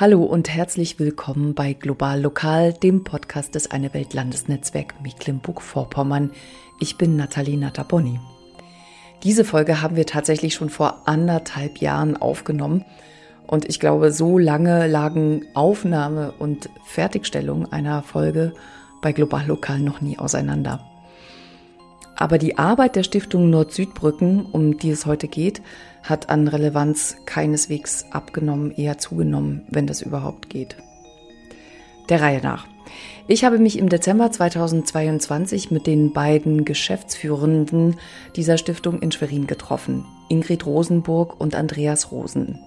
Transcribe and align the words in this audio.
Hallo 0.00 0.22
und 0.22 0.48
herzlich 0.48 0.98
willkommen 0.98 1.54
bei 1.54 1.74
Global 1.74 2.22
Lokal, 2.22 2.72
dem 2.72 3.04
Podcast 3.04 3.54
des 3.54 3.70
Eine 3.70 3.92
Welt 3.92 4.14
Landesnetzwerk 4.14 4.94
Mecklenburg-Vorpommern. 5.02 6.30
Ich 6.78 6.96
bin 6.96 7.16
Nathalie 7.16 7.58
Nataboni. 7.58 8.18
Diese 9.24 9.44
Folge 9.44 9.82
haben 9.82 9.96
wir 9.96 10.06
tatsächlich 10.06 10.54
schon 10.54 10.70
vor 10.70 11.02
anderthalb 11.06 11.82
Jahren 11.82 12.16
aufgenommen 12.16 12.86
und 13.46 13.68
ich 13.68 13.78
glaube, 13.78 14.10
so 14.10 14.38
lange 14.38 14.86
lagen 14.86 15.44
Aufnahme 15.52 16.32
und 16.38 16.70
Fertigstellung 16.86 17.70
einer 17.70 18.02
Folge 18.02 18.54
bei 19.02 19.12
Global 19.12 19.46
Lokal 19.46 19.80
noch 19.80 20.00
nie 20.00 20.16
auseinander. 20.16 20.89
Aber 22.16 22.38
die 22.38 22.58
Arbeit 22.58 22.96
der 22.96 23.02
Stiftung 23.02 23.50
Nord-Süd-Brücken, 23.50 24.46
um 24.46 24.76
die 24.76 24.90
es 24.90 25.06
heute 25.06 25.28
geht, 25.28 25.62
hat 26.02 26.28
an 26.28 26.48
Relevanz 26.48 27.16
keineswegs 27.24 28.06
abgenommen, 28.10 28.72
eher 28.72 28.98
zugenommen, 28.98 29.62
wenn 29.70 29.86
das 29.86 30.02
überhaupt 30.02 30.50
geht. 30.50 30.76
Der 32.08 32.20
Reihe 32.20 32.40
nach. 32.42 32.66
Ich 33.28 33.44
habe 33.44 33.58
mich 33.58 33.78
im 33.78 33.88
Dezember 33.88 34.30
2022 34.30 35.70
mit 35.70 35.86
den 35.86 36.12
beiden 36.12 36.64
Geschäftsführenden 36.64 37.96
dieser 38.34 38.58
Stiftung 38.58 39.00
in 39.00 39.12
Schwerin 39.12 39.46
getroffen, 39.46 40.04
Ingrid 40.28 40.66
Rosenburg 40.66 41.40
und 41.40 41.54
Andreas 41.54 42.10
Rosen. 42.10 42.58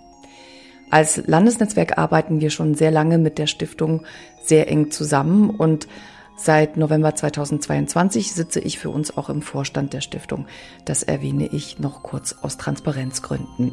Als 0.90 1.26
Landesnetzwerk 1.26 1.98
arbeiten 1.98 2.40
wir 2.40 2.50
schon 2.50 2.76
sehr 2.76 2.92
lange 2.92 3.18
mit 3.18 3.40
der 3.40 3.48
Stiftung 3.48 4.04
sehr 4.42 4.70
eng 4.70 4.92
zusammen 4.92 5.50
und 5.50 5.88
Seit 6.36 6.78
November 6.78 7.16
2022 7.16 8.34
sitze 8.34 8.60
ich 8.60 8.80
für 8.80 8.90
uns 8.90 9.16
auch 9.16 9.30
im 9.30 9.42
Vorstand 9.42 9.94
der 9.94 10.02
Stiftung. 10.02 10.48
Das 10.86 11.04
erwähne 11.04 11.48
ich 11.48 11.80
noch 11.80 12.04
kurz 12.04 12.36
aus 12.42 12.58
Transparenzgründen. 12.58 13.72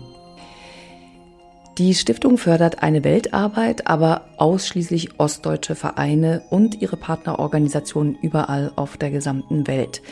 Die 1.78 1.94
Stiftung 1.94 2.36
fördert 2.36 2.82
eine 2.82 3.04
Weltarbeit, 3.04 3.86
aber 3.86 4.26
ausschließlich 4.36 5.18
ostdeutsche 5.18 5.74
Vereine 5.74 6.42
und 6.50 6.82
ihre 6.82 6.98
Partnerorganisationen 6.98 8.18
überall 8.20 8.72
auf 8.76 8.98
der 8.98 9.10
gesamten 9.10 9.66
Welt. 9.66 10.02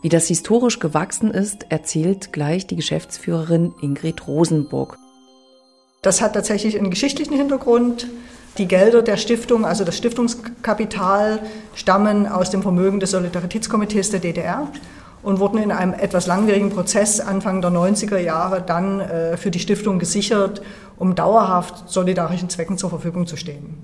Wie 0.00 0.08
das 0.08 0.28
historisch 0.28 0.78
gewachsen 0.78 1.32
ist, 1.32 1.66
erzählt 1.70 2.32
gleich 2.32 2.68
die 2.68 2.76
Geschäftsführerin 2.76 3.74
Ingrid 3.82 4.28
Rosenburg. 4.28 4.96
Das 6.02 6.20
hat 6.20 6.34
tatsächlich 6.34 6.78
einen 6.78 6.90
geschichtlichen 6.90 7.36
Hintergrund. 7.36 8.06
Die 8.58 8.66
Gelder 8.66 9.02
der 9.02 9.16
Stiftung, 9.16 9.64
also 9.64 9.84
das 9.84 9.96
Stiftungskapital, 9.96 11.38
stammen 11.74 12.26
aus 12.26 12.50
dem 12.50 12.62
Vermögen 12.62 12.98
des 12.98 13.12
Solidaritätskomitees 13.12 14.10
der 14.10 14.18
DDR 14.18 14.66
und 15.22 15.38
wurden 15.38 15.58
in 15.58 15.70
einem 15.70 15.94
etwas 15.94 16.26
langwierigen 16.26 16.70
Prozess 16.70 17.20
Anfang 17.20 17.62
der 17.62 17.70
90er 17.70 18.18
Jahre 18.18 18.60
dann 18.60 19.00
äh, 19.00 19.36
für 19.36 19.52
die 19.52 19.60
Stiftung 19.60 20.00
gesichert, 20.00 20.60
um 20.96 21.14
dauerhaft 21.14 21.88
solidarischen 21.88 22.48
Zwecken 22.48 22.78
zur 22.78 22.90
Verfügung 22.90 23.28
zu 23.28 23.36
stehen. 23.36 23.76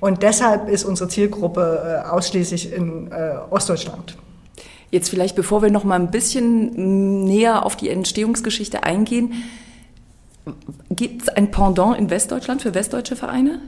Und 0.00 0.24
deshalb 0.24 0.68
ist 0.68 0.84
unsere 0.84 1.08
Zielgruppe 1.08 2.02
äh, 2.04 2.08
ausschließlich 2.08 2.72
in 2.72 3.12
äh, 3.12 3.34
Ostdeutschland. 3.50 4.16
Jetzt 4.90 5.08
vielleicht, 5.08 5.36
bevor 5.36 5.62
wir 5.62 5.70
noch 5.70 5.84
mal 5.84 5.94
ein 5.94 6.10
bisschen 6.10 7.24
näher 7.24 7.64
auf 7.64 7.76
die 7.76 7.90
Entstehungsgeschichte 7.90 8.82
eingehen, 8.82 9.34
gibt 10.90 11.22
es 11.22 11.28
ein 11.28 11.52
Pendant 11.52 11.96
in 11.96 12.10
Westdeutschland 12.10 12.62
für 12.62 12.74
westdeutsche 12.74 13.14
Vereine? 13.14 13.60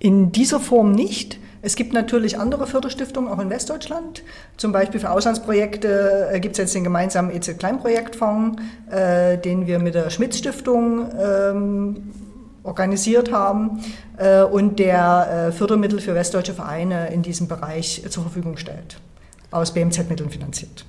In 0.00 0.32
dieser 0.32 0.60
Form 0.60 0.92
nicht. 0.92 1.38
Es 1.62 1.76
gibt 1.76 1.92
natürlich 1.92 2.38
andere 2.38 2.66
Förderstiftungen 2.66 3.30
auch 3.30 3.38
in 3.38 3.50
Westdeutschland. 3.50 4.22
Zum 4.56 4.72
Beispiel 4.72 4.98
für 4.98 5.10
Auslandsprojekte 5.10 6.30
äh, 6.32 6.40
gibt 6.40 6.54
es 6.54 6.58
jetzt 6.58 6.74
den 6.74 6.84
gemeinsamen 6.84 7.30
EZ 7.30 7.58
Kleinprojektfonds, 7.58 8.60
äh, 8.90 9.36
den 9.36 9.66
wir 9.66 9.78
mit 9.78 9.94
der 9.94 10.08
Schmitz 10.08 10.38
Stiftung 10.38 11.10
ähm, 11.20 12.12
organisiert 12.62 13.30
haben 13.30 13.84
äh, 14.16 14.40
und 14.42 14.78
der 14.78 15.48
äh, 15.48 15.52
Fördermittel 15.52 16.00
für 16.00 16.14
westdeutsche 16.14 16.54
Vereine 16.54 17.12
in 17.12 17.20
diesem 17.20 17.46
Bereich 17.46 18.02
zur 18.08 18.22
Verfügung 18.22 18.56
stellt, 18.56 18.98
aus 19.50 19.74
BMZ-Mitteln 19.74 20.30
finanziert. 20.30 20.86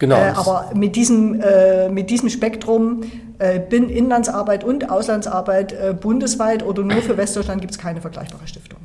Genau. 0.00 0.16
Äh, 0.16 0.32
aber 0.34 0.72
mit 0.74 0.96
diesem, 0.96 1.40
äh, 1.40 1.88
mit 1.88 2.10
diesem 2.10 2.30
Spektrum 2.30 3.02
äh, 3.38 3.60
bin 3.60 3.88
Inlandsarbeit 3.88 4.64
und 4.64 4.90
Auslandsarbeit 4.90 5.72
äh, 5.72 5.94
bundesweit 5.94 6.64
oder 6.64 6.82
nur 6.82 7.02
für 7.02 7.16
Westdeutschland 7.16 7.60
gibt 7.60 7.72
es 7.74 7.78
keine 7.78 8.00
vergleichbare 8.00 8.48
Stiftung. 8.48 8.80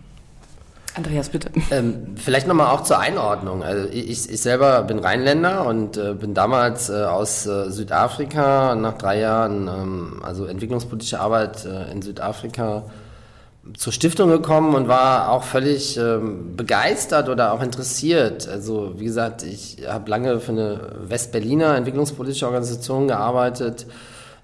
Andreas, 0.93 1.29
bitte. 1.29 1.49
Ähm, 1.71 2.15
vielleicht 2.15 2.47
nochmal 2.47 2.67
auch 2.67 2.83
zur 2.83 2.99
Einordnung. 2.99 3.63
Also 3.63 3.87
ich, 3.89 4.29
ich 4.29 4.41
selber 4.41 4.81
bin 4.83 4.99
Rheinländer 4.99 5.65
und 5.65 5.97
äh, 5.97 6.13
bin 6.13 6.33
damals 6.33 6.89
äh, 6.89 7.03
aus 7.03 7.45
äh, 7.45 7.69
Südafrika 7.69 8.75
nach 8.75 8.97
drei 8.97 9.19
Jahren, 9.19 9.67
ähm, 9.67 10.21
also 10.23 10.45
entwicklungspolitische 10.45 11.19
Arbeit 11.19 11.65
äh, 11.65 11.91
in 11.91 12.01
Südafrika, 12.01 12.83
zur 13.77 13.91
Stiftung 13.91 14.29
gekommen 14.29 14.75
und 14.75 14.87
war 14.87 15.31
auch 15.31 15.43
völlig 15.43 15.97
ähm, 15.97 16.55
begeistert 16.55 17.29
oder 17.29 17.51
auch 17.53 17.61
interessiert. 17.61 18.47
Also 18.47 18.93
wie 18.97 19.05
gesagt, 19.05 19.43
ich 19.43 19.77
habe 19.87 20.09
lange 20.09 20.39
für 20.39 20.51
eine 20.51 20.79
Westberliner 21.07 21.75
entwicklungspolitische 21.75 22.45
Organisation 22.45 23.07
gearbeitet 23.07 23.87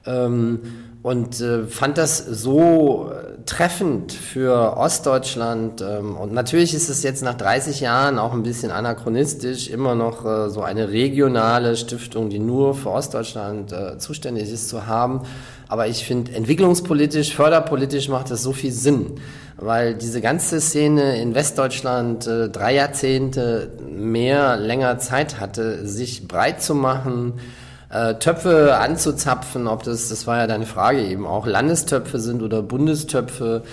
ähm, 0.06 0.60
und 1.04 1.40
äh, 1.40 1.66
fand 1.66 1.98
das 1.98 2.18
so 2.18 3.12
äh, 3.12 3.44
treffend 3.46 4.12
für 4.12 4.78
Ostdeutschland. 4.78 5.82
Ähm, 5.82 6.16
und 6.16 6.34
natürlich 6.34 6.74
ist 6.74 6.90
es 6.90 7.04
jetzt 7.04 7.24
nach 7.24 7.36
30 7.36 7.80
Jahren 7.80 8.20
auch 8.20 8.34
ein 8.34 8.44
bisschen 8.44 8.72
anachronistisch, 8.72 9.70
immer 9.70 9.96
noch 9.96 10.26
äh, 10.26 10.50
so 10.50 10.62
eine 10.62 10.90
regionale 10.90 11.76
Stiftung, 11.76 12.30
die 12.30 12.40
nur 12.40 12.76
für 12.76 12.90
Ostdeutschland 12.90 13.72
äh, 13.72 13.98
zuständig 13.98 14.52
ist, 14.52 14.70
zu 14.70 14.88
haben. 14.88 15.22
Aber 15.72 15.88
ich 15.88 16.04
finde, 16.04 16.34
entwicklungspolitisch, 16.34 17.34
förderpolitisch 17.34 18.10
macht 18.10 18.30
das 18.30 18.44
so 18.44 18.52
viel 18.52 18.74
Sinn, 18.74 19.22
weil 19.56 19.96
diese 19.96 20.20
ganze 20.20 20.60
Szene 20.60 21.22
in 21.22 21.34
Westdeutschland 21.34 22.28
äh, 22.28 22.50
drei 22.50 22.76
Jahrzehnte 22.76 23.72
mehr, 23.90 24.58
länger 24.58 25.00
Zeit 25.00 25.40
hatte, 25.40 25.88
sich 25.88 26.28
breit 26.28 26.62
zu 26.62 26.76
machen, 26.76 27.40
äh, 27.90 28.16
Töpfe 28.16 28.76
anzuzapfen, 28.76 29.70
ob 29.70 29.84
das, 29.84 30.10
das 30.10 30.28
war 30.28 30.40
ja 30.40 30.48
deine 30.48 30.66
Frage 30.66 31.06
eben 31.06 31.26
auch, 31.26 31.48
Landestöpfe 31.48 32.20
sind 32.20 32.44
oder 32.44 32.62
Bundestöpfe. 32.62 33.64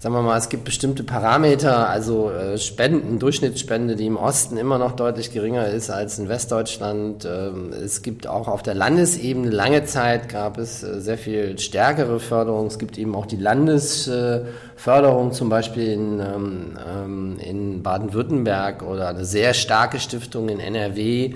Sagen 0.00 0.14
wir 0.14 0.22
mal, 0.22 0.38
es 0.38 0.48
gibt 0.48 0.62
bestimmte 0.62 1.02
Parameter, 1.02 1.88
also 1.88 2.30
äh, 2.30 2.56
Spenden, 2.56 3.18
Durchschnittsspende, 3.18 3.96
die 3.96 4.06
im 4.06 4.16
Osten 4.16 4.56
immer 4.56 4.78
noch 4.78 4.92
deutlich 4.92 5.32
geringer 5.32 5.66
ist 5.66 5.90
als 5.90 6.20
in 6.20 6.28
Westdeutschland. 6.28 7.26
Ähm, 7.28 7.72
es 7.72 8.02
gibt 8.02 8.28
auch 8.28 8.46
auf 8.46 8.62
der 8.62 8.76
Landesebene 8.76 9.50
lange 9.50 9.86
Zeit 9.86 10.28
gab 10.28 10.56
es 10.56 10.84
äh, 10.84 11.00
sehr 11.00 11.18
viel 11.18 11.58
stärkere 11.58 12.20
Förderung. 12.20 12.68
Es 12.68 12.78
gibt 12.78 12.96
eben 12.96 13.16
auch 13.16 13.26
die 13.26 13.38
Landesförderung, 13.38 15.32
zum 15.32 15.48
Beispiel 15.48 15.88
in, 15.88 16.20
ähm, 16.20 16.78
ähm, 16.88 17.36
in 17.40 17.82
Baden-Württemberg 17.82 18.84
oder 18.84 19.08
eine 19.08 19.24
sehr 19.24 19.52
starke 19.52 19.98
Stiftung 19.98 20.48
in 20.48 20.60
NRW 20.60 21.34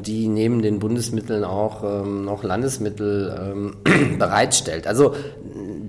die 0.00 0.28
neben 0.28 0.62
den 0.62 0.78
Bundesmitteln 0.78 1.44
auch 1.44 1.84
ähm, 1.84 2.24
noch 2.24 2.42
Landesmittel 2.42 3.36
ähm, 3.38 3.76
bereitstellt. 4.18 4.86
Also 4.86 5.14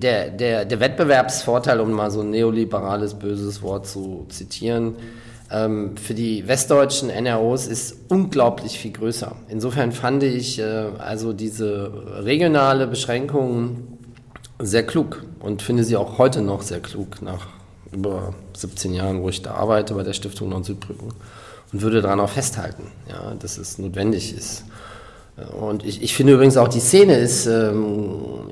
der, 0.02 0.30
der, 0.30 0.64
der 0.64 0.80
Wettbewerbsvorteil, 0.80 1.80
um 1.80 1.92
mal 1.92 2.10
so 2.10 2.20
ein 2.20 2.30
neoliberales 2.30 3.14
böses 3.14 3.62
Wort 3.62 3.86
zu 3.86 4.26
zitieren, 4.28 4.96
ähm, 5.50 5.96
für 5.96 6.14
die 6.14 6.46
westdeutschen 6.46 7.08
NROs 7.10 7.66
ist 7.66 7.96
unglaublich 8.08 8.78
viel 8.78 8.92
größer. 8.92 9.34
Insofern 9.48 9.92
fand 9.92 10.22
ich 10.22 10.58
äh, 10.60 10.62
also 10.98 11.32
diese 11.32 11.92
regionale 12.24 12.86
Beschränkung 12.86 13.98
sehr 14.60 14.86
klug 14.86 15.24
und 15.40 15.62
finde 15.62 15.84
sie 15.84 15.96
auch 15.96 16.18
heute 16.18 16.42
noch 16.42 16.62
sehr 16.62 16.80
klug 16.80 17.22
nach 17.22 17.48
über 17.92 18.34
17 18.56 18.94
Jahren, 18.94 19.22
wo 19.22 19.28
ich 19.28 19.42
da 19.42 19.52
arbeite 19.54 19.94
bei 19.94 20.04
der 20.04 20.12
Stiftung 20.12 20.50
Nord-Südbrücken 20.50 21.08
und 21.72 21.82
würde 21.82 22.02
daran 22.02 22.20
auch 22.20 22.30
festhalten, 22.30 22.84
ja, 23.08 23.34
dass 23.34 23.58
es 23.58 23.78
notwendig 23.78 24.36
ist. 24.36 24.64
Und 25.58 25.84
ich, 25.84 26.02
ich 26.02 26.14
finde 26.14 26.34
übrigens 26.34 26.56
auch, 26.56 26.68
die 26.68 26.80
Szene 26.80 27.16
ist, 27.16 27.46
ähm, 27.46 28.50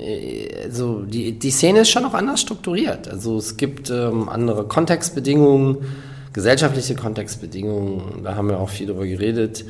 also 0.89 1.03
die, 1.03 1.39
die 1.39 1.51
Szene 1.51 1.81
ist 1.81 1.91
schon 1.91 2.05
auch 2.05 2.15
anders 2.15 2.41
strukturiert. 2.41 3.09
Also 3.09 3.37
es 3.37 3.57
gibt 3.57 3.91
ähm, 3.91 4.29
andere 4.29 4.65
Kontextbedingungen, 4.65 5.79
gesellschaftliche 6.33 6.95
Kontextbedingungen, 6.95 8.23
da 8.25 8.35
haben 8.35 8.49
wir 8.49 8.59
auch 8.59 8.71
viel 8.71 8.87
drüber 8.87 9.07
geredet. 9.07 9.65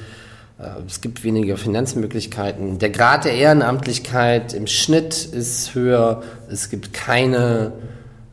Äh, 0.58 0.68
es 0.86 1.00
gibt 1.00 1.24
weniger 1.24 1.56
Finanzmöglichkeiten. 1.56 2.78
Der 2.78 2.90
Grad 2.90 3.24
der 3.24 3.32
Ehrenamtlichkeit 3.32 4.54
im 4.54 4.66
Schnitt 4.66 5.24
ist 5.24 5.74
höher. 5.74 6.22
Es 6.48 6.70
gibt 6.70 6.94
keine 6.94 7.72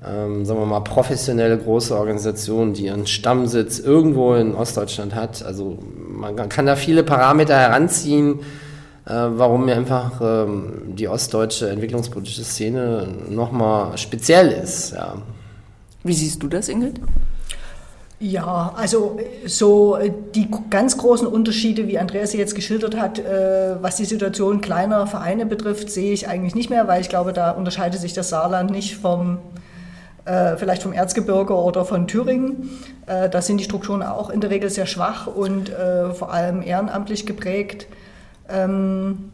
ähm, 0.07 0.45
sagen 0.45 0.59
wir 0.59 0.67
mal, 0.67 0.81
professionelle 0.81 1.57
große 1.57 1.97
Organisation, 1.97 2.73
die 2.73 2.85
ihren 2.85 3.07
Stammsitz 3.07 3.79
irgendwo 3.79 4.35
in 4.35 4.53
Ostdeutschland 4.53 5.15
hat. 5.15 5.43
Also 5.43 5.79
man 6.07 6.35
kann 6.49 6.67
da 6.67 6.75
viele 6.75 7.03
Parameter 7.03 7.57
heranziehen, 7.57 8.41
warum 9.05 9.65
mir 9.65 9.75
einfach 9.75 10.19
ähm, 10.21 10.95
die 10.95 11.07
ostdeutsche 11.07 11.69
entwicklungspolitische 11.69 12.43
Szene 12.43 13.07
nochmal 13.29 13.97
speziell 13.97 14.51
ist. 14.51 14.93
Ja. 14.93 15.17
Wie 16.03 16.13
siehst 16.13 16.41
du 16.41 16.47
das, 16.47 16.69
Ingrid? 16.69 16.99
Ja, 18.19 18.73
also 18.77 19.19
so 19.45 19.99
die 20.33 20.49
ganz 20.69 20.97
großen 20.97 21.27
Unterschiede, 21.27 21.87
wie 21.87 21.99
Andreas 21.99 22.31
sie 22.31 22.37
jetzt 22.37 22.55
geschildert 22.55 22.97
hat, 22.97 23.19
äh, 23.19 23.75
was 23.81 23.97
die 23.97 24.05
Situation 24.05 24.61
kleiner 24.61 25.05
Vereine 25.05 25.45
betrifft, 25.45 25.91
sehe 25.91 26.13
ich 26.13 26.29
eigentlich 26.29 26.55
nicht 26.55 26.69
mehr, 26.69 26.87
weil 26.87 27.01
ich 27.01 27.09
glaube, 27.09 27.33
da 27.33 27.51
unterscheidet 27.51 27.99
sich 27.99 28.13
das 28.13 28.29
Saarland 28.29 28.71
nicht 28.71 28.95
vom 28.95 29.39
äh, 30.23 30.55
vielleicht 30.57 30.81
vom 30.81 30.93
Erzgebirge 30.93 31.53
oder 31.53 31.85
von 31.85 32.07
Thüringen. 32.07 32.69
Äh, 33.05 33.29
da 33.29 33.41
sind 33.41 33.57
die 33.57 33.63
Strukturen 33.63 34.01
auch 34.01 34.29
in 34.29 34.41
der 34.41 34.49
Regel 34.49 34.69
sehr 34.69 34.87
schwach 34.87 35.27
und 35.27 35.69
äh, 35.69 36.11
vor 36.13 36.33
allem 36.33 36.61
ehrenamtlich 36.61 37.25
geprägt. 37.25 37.85
Ähm, 38.49 39.31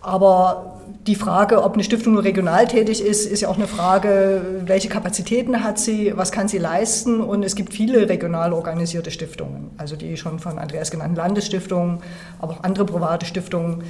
aber 0.00 0.74
die 1.06 1.14
Frage, 1.14 1.62
ob 1.62 1.74
eine 1.74 1.84
Stiftung 1.84 2.14
nur 2.14 2.24
regional 2.24 2.66
tätig 2.66 3.02
ist, 3.02 3.26
ist 3.26 3.40
ja 3.40 3.48
auch 3.48 3.56
eine 3.56 3.66
Frage, 3.66 4.62
welche 4.66 4.88
Kapazitäten 4.88 5.64
hat 5.64 5.78
sie, 5.78 6.12
was 6.16 6.32
kann 6.32 6.48
sie 6.48 6.58
leisten. 6.58 7.20
Und 7.20 7.42
es 7.42 7.54
gibt 7.54 7.72
viele 7.72 8.08
regional 8.08 8.52
organisierte 8.52 9.10
Stiftungen, 9.10 9.70
also 9.78 9.96
die 9.96 10.16
schon 10.16 10.38
von 10.38 10.58
Andreas 10.58 10.90
genannten 10.90 11.16
Landesstiftungen, 11.16 11.98
aber 12.38 12.54
auch 12.54 12.62
andere 12.64 12.84
private 12.84 13.26
Stiftungen. 13.26 13.82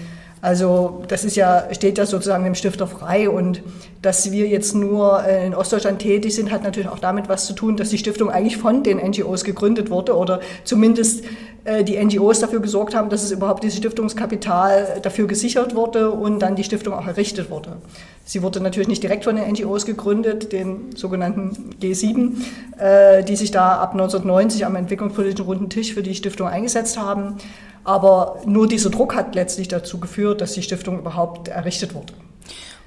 Also 0.44 1.02
das 1.08 1.24
ist 1.24 1.36
ja, 1.36 1.68
steht 1.72 1.96
ja 1.96 2.04
sozusagen 2.04 2.44
dem 2.44 2.54
Stifter 2.54 2.86
frei 2.86 3.30
und 3.30 3.62
dass 4.02 4.30
wir 4.30 4.46
jetzt 4.46 4.74
nur 4.74 5.24
äh, 5.24 5.46
in 5.46 5.54
Ostdeutschland 5.54 6.00
tätig 6.00 6.34
sind, 6.34 6.52
hat 6.52 6.62
natürlich 6.62 6.90
auch 6.90 6.98
damit 6.98 7.30
was 7.30 7.46
zu 7.46 7.54
tun, 7.54 7.78
dass 7.78 7.88
die 7.88 7.96
Stiftung 7.96 8.28
eigentlich 8.28 8.58
von 8.58 8.82
den 8.82 8.98
NGOs 8.98 9.44
gegründet 9.44 9.88
wurde 9.88 10.14
oder 10.14 10.40
zumindest 10.64 11.24
äh, 11.64 11.82
die 11.82 11.96
NGOs 11.96 12.40
dafür 12.40 12.60
gesorgt 12.60 12.94
haben, 12.94 13.08
dass 13.08 13.22
es 13.22 13.30
überhaupt 13.30 13.64
dieses 13.64 13.78
Stiftungskapital 13.78 15.00
dafür 15.00 15.26
gesichert 15.26 15.74
wurde 15.74 16.10
und 16.10 16.40
dann 16.40 16.56
die 16.56 16.64
Stiftung 16.64 16.92
auch 16.92 17.06
errichtet 17.06 17.48
wurde. 17.48 17.78
Sie 18.26 18.42
wurde 18.42 18.60
natürlich 18.60 18.88
nicht 18.88 19.02
direkt 19.02 19.24
von 19.24 19.36
den 19.36 19.50
NGOs 19.50 19.86
gegründet, 19.86 20.52
den 20.52 20.94
sogenannten 20.94 21.70
G7, 21.80 22.32
äh, 22.76 23.24
die 23.24 23.36
sich 23.36 23.50
da 23.50 23.78
ab 23.78 23.92
1990 23.92 24.66
am 24.66 24.76
entwicklungspolitischen 24.76 25.46
runden 25.46 25.70
Tisch 25.70 25.94
für 25.94 26.02
die 26.02 26.14
Stiftung 26.14 26.48
eingesetzt 26.48 26.98
haben. 26.98 27.36
Aber 27.84 28.40
nur 28.46 28.66
dieser 28.66 28.90
Druck 28.90 29.14
hat 29.14 29.34
letztlich 29.34 29.68
dazu 29.68 30.00
geführt, 30.00 30.40
dass 30.40 30.52
die 30.52 30.62
Stiftung 30.62 30.98
überhaupt 30.98 31.48
errichtet 31.48 31.94
wurde. 31.94 32.14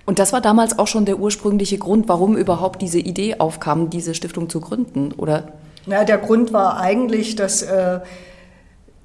Und 0.06 0.20
das 0.20 0.34
war 0.34 0.42
damals 0.42 0.80
auch 0.80 0.88
schon 0.88 1.06
der 1.06 1.20
ursprüngliche 1.20 1.78
Grund, 1.78 2.08
warum 2.08 2.38
überhaupt 2.38 2.82
diese 2.82 3.00
Idee 3.00 3.36
aufkam, 3.40 3.90
diese 3.90 4.16
Stiftung 4.16 4.50
zu 4.50 4.62
gründen, 4.62 5.12
oder? 5.12 5.44
Na, 5.86 6.04
der 6.04 6.18
Grund 6.18 6.54
war 6.54 6.80
eigentlich, 6.80 7.36
dass 7.36 7.62
äh, 7.62 8.00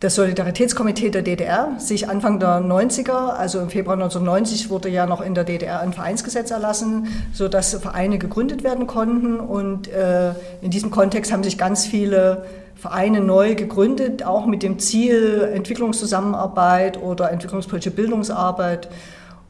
das 0.03 0.17
Solidaritätskomitee 0.17 1.11
der 1.11 1.23
DDR 1.23 1.77
sich 1.79 2.09
Anfang 2.09 2.41
der 2.41 2.61
90er, 2.61 3.31
also 3.31 3.61
im 3.61 3.71
Februar 3.71 3.95
1990, 3.95 4.71
wurde 4.71 4.89
ja 4.89 5.07
noch 5.07 5.21
in 5.21 5.35
der 5.35 5.45
DDR 5.45 5.81
ein 5.81 5.93
Vereinsgesetz 5.93 6.51
erlassen, 6.51 7.07
sodass 7.33 7.75
Vereine 7.75 8.19
gegründet 8.19 8.65
werden 8.65 8.89
konnten. 8.89 9.39
Und 9.39 9.87
äh, 9.89 10.31
in 10.61 10.71
diesem 10.71 10.91
Kontext 10.91 11.33
haben 11.33 11.45
sich 11.45 11.57
ganz 11.57 11.87
viele 11.87 12.45
Vereine 12.75 13.21
neu 13.21 13.55
gegründet, 13.55 14.25
auch 14.25 14.47
mit 14.47 14.63
dem 14.63 14.79
Ziel 14.79 15.51
Entwicklungszusammenarbeit 15.55 17.01
oder 17.01 17.31
entwicklungspolitische 17.31 17.95
Bildungsarbeit. 17.95 18.89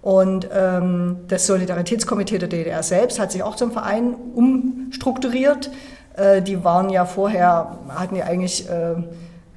Und 0.03 0.49
ähm, 0.53 1.19
das 1.29 1.47
Solidaritätskomitee 1.47 2.39
der 2.39 2.49
DDR 2.49 2.83
selbst 2.83 3.19
hat 3.21 3.31
sich 3.33 3.43
auch 3.43 3.57
zum 3.57 3.71
Verein 3.71 4.15
umstrukturiert. 4.35 5.71
Äh, 6.17 6.43
die 6.43 6.65
waren 6.65 6.91
ja 6.91 7.05
vorher, 7.05 7.79
hatten 7.89 8.17
ja 8.17 8.25
eigentlich 8.25 8.69
äh, 8.69 8.95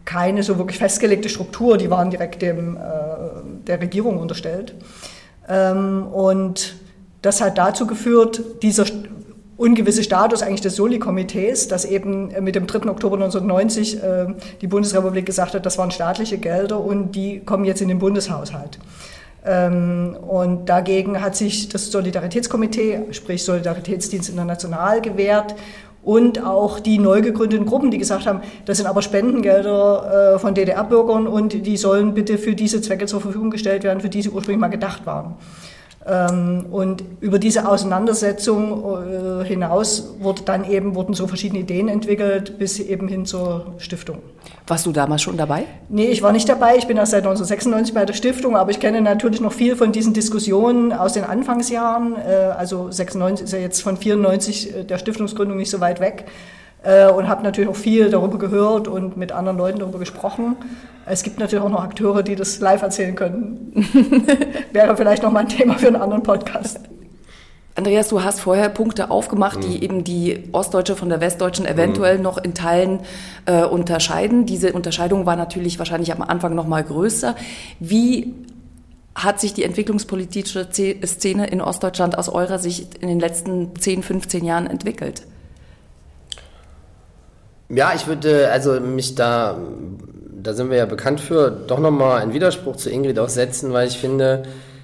keine 0.06 0.44
so 0.44 0.58
wirklich 0.58 0.78
festgelegte 0.78 1.30
Struktur, 1.30 1.78
die 1.78 1.90
waren 1.90 2.12
direkt 2.12 2.42
dem, 2.42 2.78
äh, 2.78 2.80
der 3.66 3.82
Regierung 3.82 4.20
unterstellt. 4.20 4.76
Ähm, 5.50 6.08
und 6.08 6.76
das 7.22 7.42
hat 7.42 7.58
dazu 7.58 7.88
geführt, 7.88 8.42
dieser 8.62 8.86
ungewisse 9.58 10.04
Status 10.04 10.42
eigentlich 10.42 10.62
des 10.62 10.76
Soli-Komitees, 10.76 11.68
dass 11.68 11.86
eben 11.86 12.32
mit 12.44 12.56
dem 12.56 12.68
3. 12.68 12.90
Oktober 12.90 13.16
1990 13.16 14.04
äh, 14.04 14.28
die 14.62 14.68
Bundesrepublik 14.68 15.26
gesagt 15.26 15.54
hat, 15.54 15.66
das 15.66 15.78
waren 15.78 15.92
staatliche 15.92 16.38
Gelder 16.38 16.80
und 16.80 17.14
die 17.14 17.40
kommen 17.40 17.66
jetzt 17.66 17.82
in 17.82 17.88
den 17.88 18.00
Bundeshaushalt. 18.00 18.80
Ähm, 19.46 20.18
und 20.28 20.68
dagegen 20.68 21.22
hat 21.22 21.36
sich 21.36 21.70
das 21.70 21.92
Solidaritätskomitee, 21.92 23.02
sprich 23.12 23.44
Solidaritätsdienst 23.44 24.30
International, 24.30 25.02
gewehrt 25.02 25.56
und 26.04 26.44
auch 26.44 26.80
die 26.80 27.00
neu 27.00 27.22
gegründeten 27.22 27.66
Gruppen, 27.66 27.92
die 27.92 27.98
gesagt 27.98 28.26
haben, 28.28 28.42
das 28.66 28.78
sind 28.78 28.88
aber 28.88 29.02
Spendengelder 29.02 30.36
äh, 30.36 30.40
von 30.40 30.54
DDR-Bürgern 30.54 31.28
und 31.28 31.66
die 31.66 31.78
sollen 31.78 32.14
bitte 32.14 32.38
für 32.38 32.56
diese 32.56 32.82
Zwecke 32.82 33.06
zur 33.06 33.22
Verfügung 33.22 33.52
gestellt 33.52 33.84
werden, 33.84 34.02
für 34.02 34.10
die 34.10 34.22
sie 34.22 34.30
ursprünglich 34.30 34.60
mal 34.60 34.68
gedacht 34.68 35.06
waren. 35.06 35.36
Ähm, 36.08 36.68
und 36.72 37.04
über 37.20 37.40
diese 37.40 37.68
Auseinandersetzung 37.68 39.42
äh, 39.42 39.44
hinaus 39.44 40.16
wurde 40.20 40.44
dann 40.44 40.70
eben, 40.70 40.94
wurden 40.94 41.16
so 41.16 41.26
verschiedene 41.26 41.62
Ideen 41.62 41.88
entwickelt, 41.88 42.60
bis 42.60 42.80
eben 42.80 43.08
hin 43.08 43.26
zur 43.26 43.74
Stiftung. 43.80 44.20
Warst 44.68 44.86
du 44.86 44.92
damals 44.92 45.24
schon 45.24 45.36
dabei? 45.36 45.66
Nee, 45.90 46.06
ich 46.06 46.22
war 46.22 46.32
nicht 46.32 46.48
dabei. 46.48 46.76
Ich 46.78 46.86
bin 46.86 46.98
erst 46.98 47.12
seit 47.12 47.24
1996 47.24 47.96
bei 47.96 48.06
der 48.06 48.14
Stiftung, 48.14 48.56
aber 48.56 48.70
ich 48.70 48.80
kenne 48.80 49.02
natürlich 49.02 49.42
noch 49.42 49.54
viel 49.54 49.76
von 49.76 49.92
diesen 49.92 50.14
Diskussionen 50.14 50.94
aus 50.94 51.14
den 51.14 51.24
Anfangsjahren. 51.24 52.16
Äh, 52.18 52.36
also 52.56 52.92
96 52.92 53.46
ist 53.46 53.54
ja 53.54 53.60
jetzt 53.60 53.82
von 53.82 53.98
94 53.98 54.76
äh, 54.76 54.84
der 54.84 55.00
Stiftungsgründung 55.00 55.58
nicht 55.58 55.72
so 55.72 55.80
weit 55.80 56.00
weg 56.00 56.26
und 56.86 57.28
habe 57.28 57.44
natürlich 57.44 57.70
auch 57.70 57.76
viel 57.76 58.10
darüber 58.10 58.38
gehört 58.38 58.88
und 58.88 59.18
mit 59.18 59.32
anderen 59.32 59.58
Leuten 59.58 59.80
darüber 59.80 60.00
gesprochen. 60.00 60.56
Es 61.06 61.24
gibt 61.24 61.40
natürlich 61.40 61.64
auch 61.64 61.70
noch 61.70 61.84
Akteure, 61.84 62.24
die 62.24 62.36
das 62.36 62.60
live 62.60 62.82
erzählen 62.82 63.16
können. 63.16 63.72
Wäre 64.74 64.98
vielleicht 64.98 65.24
noch 65.24 65.32
mal 65.32 65.42
ein 65.42 65.50
Thema 65.50 65.76
für 65.76 65.88
einen 65.88 65.98
anderen 65.98 66.24
Podcast. 66.24 66.80
Andreas, 67.76 68.08
du 68.08 68.24
hast 68.24 68.40
vorher 68.40 68.70
Punkte 68.70 69.12
aufgemacht, 69.12 69.62
die 69.64 69.78
mhm. 69.78 69.84
eben 69.84 70.04
die 70.04 70.44
Ostdeutsche 70.54 70.96
von 70.96 71.10
der 71.10 71.20
Westdeutschen 71.20 71.66
eventuell 71.66 72.18
mhm. 72.18 72.24
noch 72.24 72.38
in 72.38 72.54
Teilen 72.54 73.02
äh, 73.46 73.66
unterscheiden. 73.66 74.46
Diese 74.46 74.72
Unterscheidung 74.72 75.26
war 75.26 75.36
natürlich 75.36 75.78
wahrscheinlich 75.78 76.14
am 76.14 76.22
Anfang 76.22 76.56
noch 76.56 76.68
mal 76.68 76.84
größer. 76.84 77.36
Wie 77.80 78.34
hat 79.14 79.40
sich 79.42 79.54
die 79.54 79.64
entwicklungspolitische 79.64 80.68
Szene 80.72 81.48
in 81.48 81.62
Ostdeutschland 81.62 82.18
aus 82.18 82.30
eurer 82.30 82.60
Sicht 82.60 82.98
in 82.98 83.10
den 83.10 83.20
letzten 83.20 83.76
10, 83.76 84.04
15 84.04 84.46
Jahren 84.46 84.68
entwickelt? 84.68 85.24
Ja, 87.70 87.94
ich 87.96 88.08
würde 88.08 88.52
also 88.52 88.80
mich 88.80 89.16
da 89.16 89.58
da 90.46 90.54
sind 90.54 90.70
wir 90.70 90.78
ja 90.78 90.86
bekannt 90.86 91.20
für, 91.20 91.50
doch 91.50 91.80
nochmal 91.80 92.22
einen 92.22 92.34
Widerspruch 92.34 92.76
zu 92.76 92.90
Ingrid 92.90 93.18
auch 93.18 93.30
setzen, 93.30 93.74
weil 93.74 93.88
ich 93.88 93.98
finde, 93.98 94.44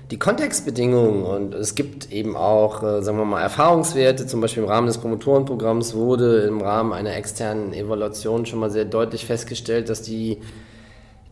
die 0.10 0.18
Kontextbedingungen 0.20 1.24
und 1.24 1.54
es 1.54 1.76
gibt 1.76 2.12
eben 2.12 2.36
auch, 2.36 2.84
äh, 2.84 3.02
sagen 3.02 3.18
wir 3.18 3.26
mal, 3.26 3.42
Erfahrungswerte, 3.42 4.26
zum 4.26 4.42
Beispiel 4.42 4.64
im 4.64 4.70
Rahmen 4.70 4.88
des 4.88 4.98
Promotorenprogramms 4.98 5.94
wurde 5.94 6.42
im 6.42 6.62
Rahmen 6.62 6.92
einer 6.92 7.16
externen 7.16 7.74
Evaluation 7.74 8.46
schon 8.46 8.60
mal 8.60 8.72
sehr 8.72 8.86
deutlich 8.86 9.26
festgestellt, 9.26 9.88
dass 9.88 10.02
die, 10.02 10.40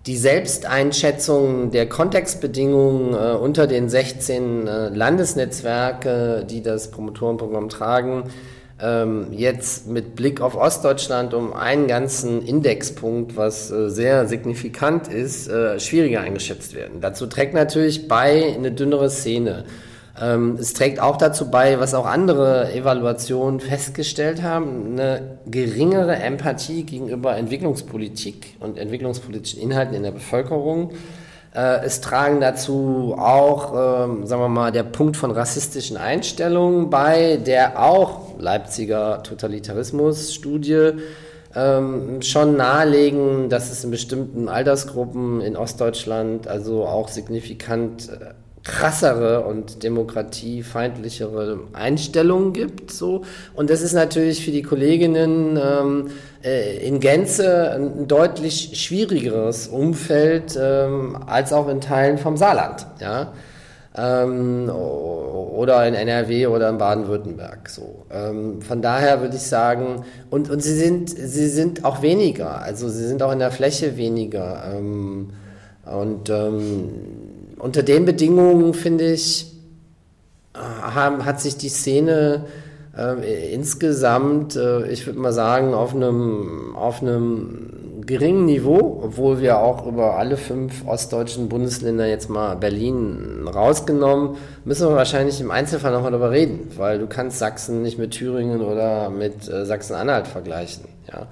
die 0.06 0.16
Selbsteinschätzung 0.16 1.72
der 1.72 1.90
Kontextbedingungen 1.90 3.14
äh, 3.14 3.36
unter 3.36 3.68
den 3.68 3.90
16 3.90 4.68
äh, 4.68 4.90
Landesnetzwerke, 4.90 6.46
die 6.50 6.62
das 6.62 6.92
Promotorenprogramm 6.92 7.68
tragen, 7.68 8.26
jetzt 9.32 9.88
mit 9.88 10.16
Blick 10.16 10.40
auf 10.42 10.56
Ostdeutschland 10.56 11.34
um 11.34 11.54
einen 11.54 11.88
ganzen 11.88 12.46
Indexpunkt, 12.46 13.36
was 13.36 13.72
äh, 13.72 13.90
sehr 13.90 14.28
signifikant 14.28 15.08
ist, 15.10 15.50
äh, 15.50 15.80
schwieriger 15.80 16.22
eingeschätzt 16.22 16.76
werden. 16.76 17.02
Dazu 17.02 17.28
trägt 17.28 17.54
natürlich 17.54 18.08
bei 18.08 18.54
eine 18.56 18.72
dünnere 18.72 19.10
Szene. 19.10 19.66
Ähm, 20.22 20.58
es 20.60 20.74
trägt 20.74 21.02
auch 21.02 21.18
dazu 21.18 21.50
bei, 21.50 21.80
was 21.80 21.94
auch 21.94 22.06
andere 22.06 22.74
Evaluationen 22.74 23.60
festgestellt 23.60 24.42
haben, 24.44 24.94
eine 24.94 25.40
geringere 25.46 26.16
Empathie 26.16 26.84
gegenüber 26.84 27.36
Entwicklungspolitik 27.36 28.58
und 28.60 28.78
entwicklungspolitischen 28.78 29.62
Inhalten 29.62 29.96
in 29.96 30.04
der 30.04 30.12
Bevölkerung. 30.12 30.92
Äh, 31.54 31.86
es 31.86 32.02
tragen 32.02 32.42
dazu 32.42 33.16
auch, 33.18 33.74
ähm, 34.08 34.26
sagen 34.26 34.42
wir 34.42 34.50
mal, 34.50 34.72
der 34.72 34.84
Punkt 34.84 35.18
von 35.18 35.32
rassistischen 35.32 35.98
Einstellungen 35.98 36.90
bei, 36.90 37.38
der 37.38 37.82
auch 37.82 38.29
Leipziger 38.40 39.22
Totalitarismus-Studie 39.24 40.94
ähm, 41.56 42.22
schon 42.22 42.58
nahelegen, 42.58 43.50
dass 43.50 43.72
es 43.72 43.84
in 43.84 43.92
bestimmten 43.92 44.50
Altersgruppen 44.50 45.42
in 45.42 45.56
Ostdeutschland 45.56 46.48
also 46.48 46.86
auch 46.86 47.08
signifikant 47.08 48.10
äh, 48.10 48.34
krassere 48.64 49.46
und 49.46 49.84
demokratiefeindlichere 49.84 51.60
Einstellungen 51.74 52.54
gibt. 52.54 52.92
So. 52.92 53.24
Und 53.56 53.70
das 53.70 53.82
ist 53.82 53.94
natürlich 53.94 54.44
für 54.44 54.52
die 54.52 54.62
Kolleginnen 54.62 55.58
ähm, 55.58 56.08
äh, 56.44 56.86
in 56.86 57.00
Gänze 57.00 57.72
ein 57.72 58.08
deutlich 58.08 58.72
schwierigeres 58.80 59.68
Umfeld 59.68 60.58
ähm, 60.62 61.18
als 61.26 61.54
auch 61.54 61.68
in 61.70 61.82
Teilen 61.82 62.18
vom 62.18 62.38
Saarland. 62.38 62.86
Ja? 63.00 63.34
Ähm, 63.96 64.70
oder 64.70 65.88
in 65.88 65.94
NRW 65.94 66.48
oder 66.48 66.70
in 66.70 66.78
Baden-Württemberg. 66.78 67.70
So. 67.70 68.06
Ähm, 68.12 68.62
von 68.62 68.82
daher 68.82 69.22
würde 69.22 69.36
ich 69.36 69.44
sagen, 69.44 70.06
und, 70.30 70.50
und 70.50 70.62
sie, 70.64 70.74
sind, 70.74 71.10
sie 71.10 71.48
sind 71.48 71.84
auch 71.84 72.02
weniger, 72.02 72.62
also 72.62 72.88
sie 72.88 73.08
sind 73.08 73.22
auch 73.24 73.32
in 73.32 73.40
der 73.40 73.52
Fläche 73.52 73.98
weniger. 73.98 74.64
Ähm, 74.74 75.32
und 75.86 76.30
ähm, 76.30 76.90
unter 77.58 77.84
den 77.84 78.06
Bedingungen, 78.06 78.74
finde 78.74 79.12
ich, 79.12 79.54
haben, 80.54 81.26
hat 81.26 81.42
sich 81.42 81.58
die 81.58 81.70
Szene 81.70 82.46
äh, 82.98 83.54
insgesamt, 83.54 84.56
äh, 84.56 84.88
ich 84.88 85.06
würde 85.06 85.20
mal 85.20 85.34
sagen, 85.34 85.74
auf 85.74 85.96
einem, 85.96 86.76
auf 86.76 87.02
einem 87.02 87.79
geringen 88.10 88.46
Niveau, 88.46 89.02
obwohl 89.04 89.40
wir 89.40 89.60
auch 89.60 89.86
über 89.86 90.18
alle 90.18 90.36
fünf 90.36 90.88
ostdeutschen 90.88 91.48
Bundesländer 91.48 92.08
jetzt 92.08 92.28
mal 92.28 92.56
Berlin 92.56 93.48
rausgenommen, 93.48 94.38
müssen 94.66 94.90
wir 94.90 94.96
wahrscheinlich 94.96 95.40
im 95.40 95.52
Einzelfall 95.52 95.92
nochmal 95.92 96.10
darüber 96.10 96.32
reden, 96.32 96.72
weil 96.76 96.98
du 96.98 97.06
kannst 97.06 97.38
Sachsen 97.38 97.84
nicht 97.84 98.00
mit 98.00 98.10
Thüringen 98.12 98.62
oder 98.62 99.12
mit 99.12 99.48
äh, 99.48 99.64
Sachsen-Anhalt 99.64 100.26
vergleichen. 100.26 100.86
Ja. 101.08 101.28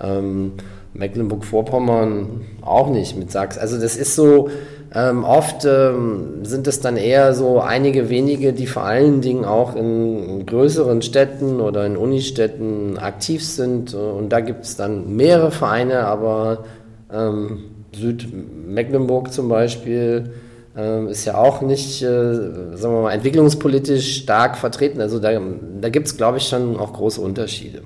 Ähm, 0.00 0.54
Mecklenburg-Vorpommern 0.94 2.40
auch 2.62 2.88
nicht 2.88 3.14
mit 3.14 3.30
Sachsen. 3.30 3.60
Also 3.60 3.78
das 3.78 3.94
ist 3.94 4.14
so, 4.14 4.48
ähm, 4.94 5.24
oft 5.24 5.66
ähm, 5.66 6.44
sind 6.44 6.66
es 6.66 6.80
dann 6.80 6.96
eher 6.96 7.34
so 7.34 7.60
einige 7.60 8.08
wenige, 8.08 8.54
die 8.54 8.66
vor 8.66 8.84
allen 8.84 9.20
Dingen 9.20 9.44
auch 9.44 9.76
in 9.76 10.46
größeren 10.46 11.02
Städten 11.02 11.60
oder 11.60 11.84
in 11.84 11.96
Unistädten 11.96 12.98
aktiv 12.98 13.44
sind. 13.44 13.92
Und 13.92 14.30
da 14.30 14.40
gibt 14.40 14.64
es 14.64 14.76
dann 14.76 15.14
mehrere 15.14 15.50
Vereine, 15.50 16.06
aber 16.06 16.64
ähm, 17.12 17.64
Südmecklenburg 17.94 19.32
zum 19.32 19.50
Beispiel 19.50 20.32
ähm, 20.74 21.08
ist 21.08 21.26
ja 21.26 21.36
auch 21.36 21.60
nicht, 21.60 22.02
äh, 22.02 22.34
sagen 22.74 22.94
wir 22.94 23.02
mal, 23.02 23.12
entwicklungspolitisch 23.12 24.22
stark 24.22 24.56
vertreten. 24.56 25.02
Also 25.02 25.18
da, 25.18 25.38
da 25.80 25.88
gibt 25.90 26.06
es, 26.06 26.16
glaube 26.16 26.38
ich, 26.38 26.48
schon 26.48 26.78
auch 26.78 26.94
große 26.94 27.20
Unterschiede. 27.20 27.82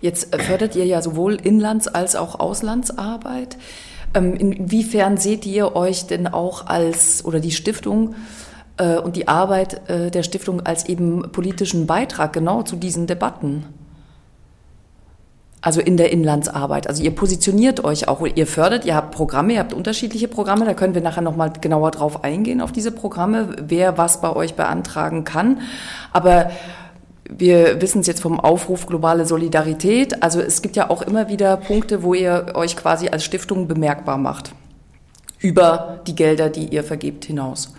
Jetzt 0.00 0.34
fördert 0.34 0.74
ihr 0.76 0.86
ja 0.86 1.02
sowohl 1.02 1.34
Inlands- 1.34 1.86
als 1.86 2.16
auch 2.16 2.40
Auslandsarbeit. 2.40 3.58
Ähm, 4.12 4.34
inwiefern 4.34 5.16
seht 5.16 5.46
ihr 5.46 5.76
euch 5.76 6.06
denn 6.06 6.26
auch 6.26 6.66
als, 6.66 7.24
oder 7.24 7.38
die 7.38 7.52
Stiftung 7.52 8.14
äh, 8.76 8.96
und 8.98 9.16
die 9.16 9.28
Arbeit 9.28 9.88
äh, 9.88 10.10
der 10.10 10.22
Stiftung 10.22 10.66
als 10.66 10.88
eben 10.88 11.30
politischen 11.30 11.86
Beitrag 11.86 12.32
genau 12.32 12.62
zu 12.62 12.76
diesen 12.76 13.06
Debatten? 13.06 13.66
Also 15.62 15.80
in 15.80 15.98
der 15.98 16.10
Inlandsarbeit. 16.10 16.88
Also 16.88 17.02
ihr 17.02 17.14
positioniert 17.14 17.84
euch 17.84 18.08
auch, 18.08 18.26
ihr 18.26 18.46
fördert, 18.46 18.86
ihr 18.86 18.94
habt 18.94 19.14
Programme, 19.14 19.52
ihr 19.52 19.58
habt 19.58 19.74
unterschiedliche 19.74 20.26
Programme, 20.26 20.64
da 20.64 20.72
können 20.72 20.94
wir 20.94 21.02
nachher 21.02 21.20
nochmal 21.20 21.52
genauer 21.60 21.90
drauf 21.90 22.24
eingehen, 22.24 22.62
auf 22.62 22.72
diese 22.72 22.90
Programme, 22.90 23.54
wer 23.60 23.98
was 23.98 24.22
bei 24.22 24.34
euch 24.34 24.54
beantragen 24.54 25.24
kann. 25.24 25.60
Aber 26.14 26.50
wir 27.38 27.80
wissen 27.80 28.00
es 28.00 28.06
jetzt 28.06 28.22
vom 28.22 28.40
Aufruf 28.40 28.86
globale 28.86 29.24
Solidarität. 29.24 30.22
Also 30.22 30.40
es 30.40 30.62
gibt 30.62 30.76
ja 30.76 30.90
auch 30.90 31.02
immer 31.02 31.28
wieder 31.28 31.56
Punkte, 31.56 32.02
wo 32.02 32.14
ihr 32.14 32.52
euch 32.54 32.76
quasi 32.76 33.08
als 33.08 33.24
Stiftung 33.24 33.68
bemerkbar 33.68 34.18
macht. 34.18 34.52
Über 35.38 36.00
die 36.06 36.14
Gelder, 36.14 36.50
die 36.50 36.66
ihr 36.66 36.84
vergebt, 36.84 37.24
hinaus. 37.24 37.72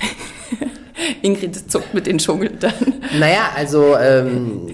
Ingrid 1.22 1.70
zuckt 1.70 1.94
mit 1.94 2.06
den 2.06 2.18
Schultern. 2.18 2.72
Naja, 3.18 3.50
also 3.54 3.96
ähm, 3.96 4.66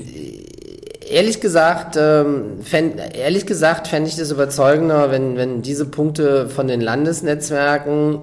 ehrlich 1.09 1.41
gesagt, 1.41 1.97
ähm, 1.99 2.61
fänd, 2.63 2.95
ehrlich 3.15 3.45
gesagt 3.45 3.89
fände 3.89 4.09
ich 4.09 4.17
das 4.17 4.31
überzeugender, 4.31 5.11
wenn, 5.11 5.37
wenn 5.37 5.63
diese 5.63 5.85
Punkte 5.85 6.49
von 6.49 6.69
den 6.69 6.81
Landesnetzwerken 6.81 8.21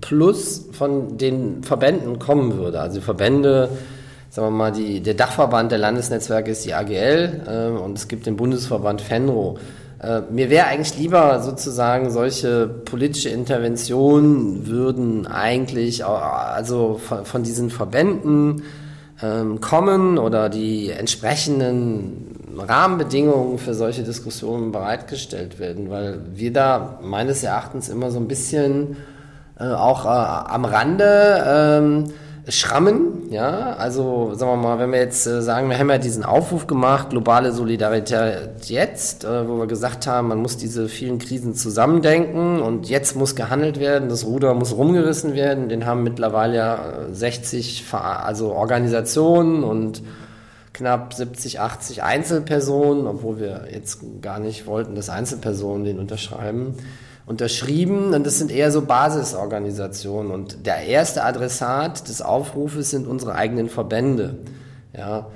plus 0.00 0.66
von 0.72 1.18
den 1.18 1.62
Verbänden 1.62 2.18
kommen 2.18 2.56
würde. 2.56 2.80
Also 2.80 3.00
Verbände 3.00 3.68
sagen 4.34 4.48
wir 4.48 4.50
mal, 4.50 4.72
die, 4.72 5.00
der 5.00 5.14
Dachverband 5.14 5.70
der 5.70 5.78
Landesnetzwerke 5.78 6.50
ist 6.50 6.64
die 6.64 6.74
AGL 6.74 7.42
äh, 7.46 7.80
und 7.80 7.96
es 7.96 8.08
gibt 8.08 8.26
den 8.26 8.36
Bundesverband 8.36 9.00
FENRO. 9.00 9.58
Äh, 10.02 10.22
mir 10.28 10.50
wäre 10.50 10.66
eigentlich 10.66 10.98
lieber 10.98 11.40
sozusagen 11.40 12.10
solche 12.10 12.66
politische 12.66 13.28
Interventionen 13.28 14.66
würden 14.66 15.28
eigentlich 15.28 16.04
also 16.04 16.98
von, 16.98 17.24
von 17.24 17.44
diesen 17.44 17.70
Verbänden 17.70 18.64
ähm, 19.22 19.60
kommen 19.60 20.18
oder 20.18 20.48
die 20.48 20.90
entsprechenden 20.90 22.34
Rahmenbedingungen 22.58 23.58
für 23.58 23.74
solche 23.74 24.02
Diskussionen 24.02 24.72
bereitgestellt 24.72 25.60
werden, 25.60 25.90
weil 25.90 26.18
wir 26.34 26.52
da 26.52 26.98
meines 27.04 27.44
Erachtens 27.44 27.88
immer 27.88 28.10
so 28.10 28.18
ein 28.18 28.26
bisschen 28.26 28.96
äh, 29.60 29.64
auch 29.64 30.06
äh, 30.06 30.08
am 30.08 30.64
Rande 30.64 31.44
ähm, 31.46 32.04
Schrammen, 32.46 33.30
ja, 33.30 33.72
also 33.72 34.34
sagen 34.34 34.52
wir 34.52 34.56
mal, 34.56 34.78
wenn 34.78 34.92
wir 34.92 34.98
jetzt 34.98 35.26
äh, 35.26 35.40
sagen, 35.40 35.70
wir 35.70 35.78
haben 35.78 35.88
ja 35.88 35.96
diesen 35.96 36.24
Aufruf 36.24 36.66
gemacht, 36.66 37.08
globale 37.08 37.52
Solidarität 37.52 38.66
jetzt, 38.66 39.24
äh, 39.24 39.48
wo 39.48 39.56
wir 39.56 39.66
gesagt 39.66 40.06
haben, 40.06 40.28
man 40.28 40.38
muss 40.38 40.58
diese 40.58 40.88
vielen 40.88 41.18
Krisen 41.18 41.54
zusammendenken 41.54 42.60
und 42.60 42.90
jetzt 42.90 43.16
muss 43.16 43.34
gehandelt 43.34 43.80
werden, 43.80 44.10
das 44.10 44.26
Ruder 44.26 44.52
muss 44.52 44.76
rumgerissen 44.76 45.32
werden, 45.32 45.70
den 45.70 45.86
haben 45.86 46.02
mittlerweile 46.02 46.56
ja 46.56 46.78
60 47.10 47.84
also 47.92 48.52
Organisationen 48.52 49.64
und 49.64 50.02
knapp 50.74 51.14
70, 51.14 51.60
80 51.60 52.02
Einzelpersonen, 52.02 53.06
obwohl 53.06 53.38
wir 53.38 53.68
jetzt 53.72 54.00
gar 54.20 54.38
nicht 54.38 54.66
wollten, 54.66 54.94
dass 54.94 55.08
Einzelpersonen 55.08 55.84
den 55.84 55.98
unterschreiben 55.98 56.74
unterschrieben 57.26 58.12
und 58.12 58.26
das 58.26 58.38
sind 58.38 58.50
eher 58.50 58.70
so 58.70 58.82
Basisorganisationen 58.82 60.30
und 60.30 60.66
der 60.66 60.82
erste 60.86 61.24
Adressat 61.24 62.08
des 62.08 62.20
Aufrufes 62.20 62.90
sind 62.90 63.06
unsere 63.06 63.34
eigenen 63.34 63.68
Verbände. 63.68 64.36
Ja, 64.96 65.26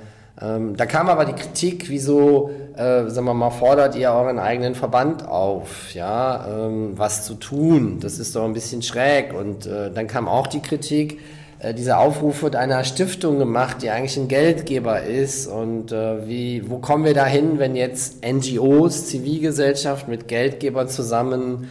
ähm, 0.41 0.77
da 0.77 0.85
kam 0.85 1.09
aber 1.09 1.25
die 1.25 1.33
Kritik, 1.33 1.89
wieso, 1.89 2.51
äh, 2.75 3.09
sagen 3.09 3.25
wir 3.25 3.33
mal, 3.33 3.49
fordert 3.49 3.95
ihr 3.95 4.11
euren 4.11 4.39
eigenen 4.39 4.75
Verband 4.75 5.27
auf, 5.27 5.93
ja, 5.93 6.47
ähm, 6.47 6.93
was 6.95 7.25
zu 7.25 7.33
tun? 7.33 7.99
Das 7.99 8.19
ist 8.19 8.35
doch 8.35 8.45
ein 8.45 8.53
bisschen 8.53 8.81
schräg 8.81 9.33
und 9.33 9.65
äh, 9.65 9.91
dann 9.91 10.07
kam 10.07 10.27
auch 10.27 10.47
die 10.47 10.61
Kritik, 10.61 11.19
äh, 11.59 11.73
dieser 11.73 11.99
Aufruf 11.99 12.41
wird 12.41 12.55
einer 12.55 12.83
Stiftung 12.85 13.37
gemacht, 13.37 13.81
die 13.81 13.89
eigentlich 13.89 14.17
ein 14.17 14.29
Geldgeber 14.29 15.03
ist. 15.03 15.47
Und 15.47 15.91
äh, 15.91 16.25
wie, 16.27 16.69
wo 16.69 16.77
kommen 16.77 17.03
wir 17.03 17.13
dahin, 17.13 17.59
wenn 17.59 17.75
jetzt 17.75 18.25
NGOs, 18.25 19.07
Zivilgesellschaft 19.07 20.07
mit 20.07 20.27
Geldgebern 20.27 20.87
zusammen 20.87 21.67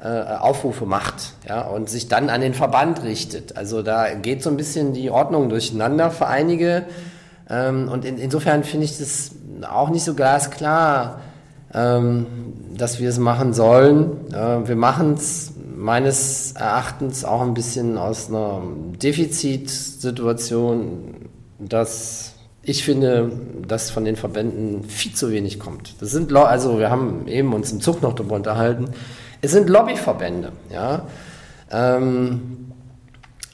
äh, 0.00 0.06
Aufrufe 0.06 0.86
macht 0.86 1.34
ja, 1.48 1.62
und 1.62 1.88
sich 1.88 2.08
dann 2.08 2.30
an 2.30 2.40
den 2.40 2.54
Verband 2.54 3.04
richtet? 3.04 3.56
Also 3.56 3.82
da 3.82 4.12
geht 4.14 4.42
so 4.42 4.50
ein 4.50 4.56
bisschen 4.56 4.92
die 4.92 5.10
Ordnung 5.10 5.48
durcheinander 5.48 6.10
für 6.10 6.26
einige. 6.26 6.86
Ähm, 7.48 7.88
und 7.88 8.04
in, 8.04 8.18
insofern 8.18 8.64
finde 8.64 8.86
ich 8.86 8.98
das 8.98 9.30
auch 9.70 9.90
nicht 9.90 10.02
so 10.02 10.14
glasklar, 10.14 11.20
ähm, 11.72 12.26
dass 12.76 12.98
wir 12.98 13.08
es 13.08 13.18
machen 13.18 13.52
sollen. 13.52 14.32
Äh, 14.32 14.66
wir 14.66 14.76
machen 14.76 15.14
es 15.14 15.52
meines 15.78 16.52
Erachtens 16.52 17.24
auch 17.24 17.40
ein 17.40 17.54
bisschen 17.54 17.96
aus 17.96 18.28
einer 18.28 18.60
Defizitsituation, 19.00 21.30
dass 21.58 22.34
ich 22.62 22.84
finde, 22.84 23.32
dass 23.66 23.90
von 23.90 24.04
den 24.04 24.16
Verbänden 24.16 24.84
viel 24.84 25.14
zu 25.14 25.30
wenig 25.30 25.58
kommt. 25.58 25.94
Das 26.00 26.10
sind, 26.10 26.30
also 26.34 26.78
wir 26.78 26.90
haben 26.90 27.26
eben 27.28 27.54
uns 27.54 27.72
im 27.72 27.80
Zug 27.80 28.02
noch 28.02 28.12
darüber 28.14 28.36
unterhalten, 28.36 28.90
es 29.40 29.52
sind 29.52 29.70
Lobbyverbände, 29.70 30.52
ja. 30.70 31.06
Ähm, 31.70 32.72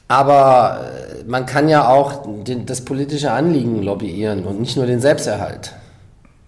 aber 0.07 0.81
äh, 0.81 1.23
man 1.25 1.45
kann 1.45 1.69
ja 1.69 1.87
auch 1.87 2.23
den, 2.43 2.65
das 2.65 2.81
politische 2.81 3.31
Anliegen 3.31 3.83
lobbyieren 3.83 4.45
und 4.45 4.59
nicht 4.59 4.77
nur 4.77 4.87
den 4.87 4.99
Selbsterhalt. 4.99 5.73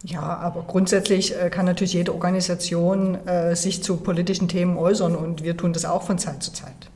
Ja, 0.08 0.22
aber 0.22 0.64
grundsätzlich 0.66 1.38
äh, 1.38 1.50
kann 1.50 1.66
natürlich 1.66 1.92
jede 1.92 2.14
Organisation 2.14 3.16
äh, 3.28 3.58
sich 3.58 3.84
zu 3.84 3.98
politischen 3.98 4.48
Themen 4.48 4.78
äußern 4.78 5.18
und 5.18 5.44
wir 5.44 5.58
tun 5.58 5.74
das 5.74 5.84
auch 5.84 6.04
von 6.04 6.18
Zeit 6.18 6.42
zu 6.42 6.54
Zeit. 6.54 6.90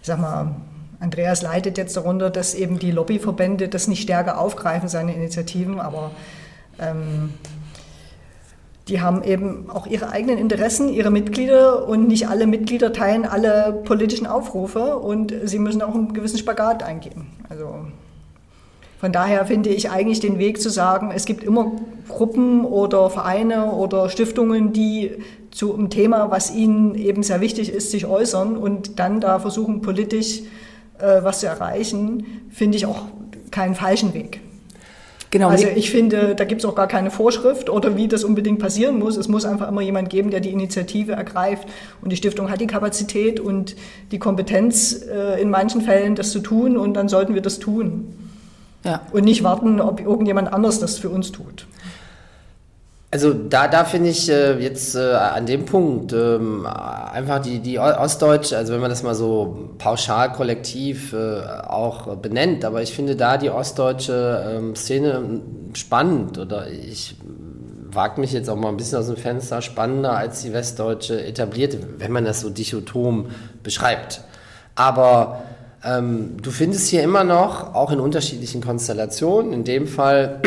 Ich 0.00 0.06
sag 0.06 0.18
mal, 0.18 0.56
Andreas 0.98 1.42
leidet 1.42 1.76
jetzt 1.76 1.94
darunter, 1.94 2.30
dass 2.30 2.54
eben 2.54 2.78
die 2.78 2.90
Lobbyverbände 2.90 3.68
das 3.68 3.86
nicht 3.86 4.02
stärker 4.02 4.38
aufgreifen, 4.38 4.88
seine 4.88 5.14
Initiativen, 5.14 5.78
aber 5.78 6.10
ähm, 6.78 7.34
die 8.88 9.02
haben 9.02 9.22
eben 9.22 9.68
auch 9.68 9.86
ihre 9.86 10.08
eigenen 10.08 10.38
Interessen, 10.38 10.88
ihre 10.88 11.10
Mitglieder 11.10 11.86
und 11.86 12.08
nicht 12.08 12.28
alle 12.28 12.46
Mitglieder 12.46 12.94
teilen 12.94 13.26
alle 13.26 13.82
politischen 13.84 14.26
Aufrufe 14.26 14.96
und 14.96 15.34
sie 15.44 15.58
müssen 15.58 15.82
auch 15.82 15.94
einen 15.94 16.14
gewissen 16.14 16.38
Spagat 16.38 16.82
eingehen. 16.82 17.26
Also 17.50 17.88
von 18.98 19.12
daher 19.12 19.44
finde 19.44 19.70
ich 19.70 19.90
eigentlich 19.90 20.20
den 20.20 20.38
Weg 20.38 20.60
zu 20.60 20.70
sagen, 20.70 21.12
es 21.14 21.26
gibt 21.26 21.44
immer 21.44 21.72
Gruppen 22.08 22.64
oder 22.64 23.10
Vereine 23.10 23.72
oder 23.72 24.08
Stiftungen, 24.08 24.72
die 24.72 25.12
zu 25.50 25.74
einem 25.74 25.90
Thema, 25.90 26.30
was 26.30 26.54
ihnen 26.54 26.94
eben 26.94 27.22
sehr 27.22 27.40
wichtig 27.40 27.70
ist, 27.70 27.90
sich 27.90 28.06
äußern 28.06 28.56
und 28.56 28.98
dann 28.98 29.20
da 29.20 29.38
versuchen, 29.38 29.82
politisch 29.82 30.40
äh, 30.98 31.22
was 31.22 31.40
zu 31.40 31.46
erreichen, 31.46 32.26
finde 32.50 32.76
ich 32.78 32.86
auch 32.86 33.02
keinen 33.50 33.74
falschen 33.74 34.14
Weg. 34.14 34.40
Genau. 35.30 35.48
Also 35.48 35.66
ich 35.74 35.90
finde, 35.90 36.34
da 36.34 36.44
gibt 36.44 36.62
es 36.62 36.64
auch 36.64 36.74
gar 36.74 36.86
keine 36.86 37.10
Vorschrift 37.10 37.68
oder 37.68 37.96
wie 37.96 38.08
das 38.08 38.24
unbedingt 38.24 38.58
passieren 38.58 38.98
muss. 38.98 39.16
Es 39.16 39.28
muss 39.28 39.44
einfach 39.44 39.68
immer 39.68 39.82
jemand 39.82 40.08
geben, 40.08 40.30
der 40.30 40.40
die 40.40 40.50
Initiative 40.50 41.12
ergreift. 41.12 41.68
Und 42.00 42.10
die 42.10 42.16
Stiftung 42.16 42.50
hat 42.50 42.60
die 42.60 42.66
Kapazität 42.66 43.40
und 43.40 43.76
die 44.12 44.18
Kompetenz, 44.18 45.02
äh, 45.02 45.40
in 45.40 45.50
manchen 45.50 45.82
Fällen 45.82 46.14
das 46.14 46.30
zu 46.30 46.40
tun. 46.40 46.76
Und 46.76 46.94
dann 46.94 47.08
sollten 47.08 47.34
wir 47.34 47.42
das 47.42 47.58
tun. 47.58 48.14
Ja. 48.86 49.00
Und 49.12 49.24
nicht 49.24 49.42
warten, 49.42 49.80
ob 49.80 50.00
irgendjemand 50.00 50.52
anders 50.52 50.80
das 50.80 50.98
für 50.98 51.10
uns 51.10 51.32
tut. 51.32 51.66
Also 53.10 53.32
da, 53.32 53.68
da 53.68 53.84
finde 53.84 54.10
ich 54.10 54.28
äh, 54.28 54.58
jetzt 54.58 54.96
äh, 54.96 55.12
an 55.12 55.46
dem 55.46 55.64
Punkt 55.64 56.12
ähm, 56.12 56.66
einfach 56.66 57.40
die, 57.40 57.60
die 57.60 57.78
Ostdeutsche, 57.78 58.56
also 58.56 58.72
wenn 58.72 58.80
man 58.80 58.90
das 58.90 59.02
mal 59.02 59.14
so 59.14 59.70
pauschal 59.78 60.32
kollektiv 60.32 61.12
äh, 61.12 61.40
auch 61.66 62.16
benennt, 62.16 62.64
aber 62.64 62.82
ich 62.82 62.92
finde 62.92 63.16
da 63.16 63.38
die 63.38 63.48
ostdeutsche 63.48 64.56
ähm, 64.58 64.74
Szene 64.74 65.40
spannend 65.72 66.36
oder 66.36 66.68
ich 66.68 67.16
wage 67.90 68.20
mich 68.20 68.32
jetzt 68.32 68.50
auch 68.50 68.56
mal 68.56 68.68
ein 68.68 68.76
bisschen 68.76 68.98
aus 68.98 69.06
dem 69.06 69.16
Fenster, 69.16 69.62
spannender 69.62 70.16
als 70.16 70.42
die 70.42 70.52
westdeutsche 70.52 71.24
etablierte, 71.24 71.78
wenn 71.98 72.12
man 72.12 72.24
das 72.24 72.40
so 72.40 72.50
dichotom 72.50 73.28
beschreibt. 73.62 74.20
Aber 74.74 75.42
ähm, 75.84 76.36
du 76.42 76.50
findest 76.50 76.88
hier 76.88 77.02
immer 77.02 77.24
noch, 77.24 77.74
auch 77.74 77.90
in 77.90 78.00
unterschiedlichen 78.00 78.60
Konstellationen, 78.60 79.52
in 79.52 79.64
dem 79.64 79.86
Fall 79.86 80.40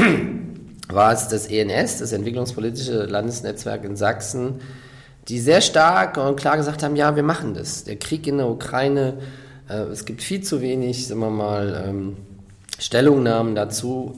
war 0.90 1.14
es 1.14 1.28
das 1.28 1.48
ENS, 1.48 2.00
das 2.00 2.12
Entwicklungspolitische 2.12 3.06
Landesnetzwerk 3.06 3.84
in 3.84 3.96
Sachsen, 3.96 4.56
die 5.28 5.40
sehr 5.40 5.62
stark 5.62 6.18
und 6.18 6.36
klar 6.36 6.58
gesagt 6.58 6.84
haben, 6.84 6.96
ja, 6.96 7.16
wir 7.16 7.24
machen 7.24 7.54
das. 7.54 7.84
Der 7.84 7.98
Krieg 7.98 8.26
in 8.26 8.38
der 8.38 8.48
Ukraine, 8.48 9.16
äh, 9.70 9.84
es 9.92 10.06
gibt 10.06 10.22
viel 10.22 10.42
zu 10.42 10.62
wenig, 10.62 11.08
sagen 11.08 11.20
wir 11.20 11.30
mal, 11.30 11.86
ähm, 11.88 12.18
Stellungnahmen 12.80 13.56
dazu. 13.56 14.16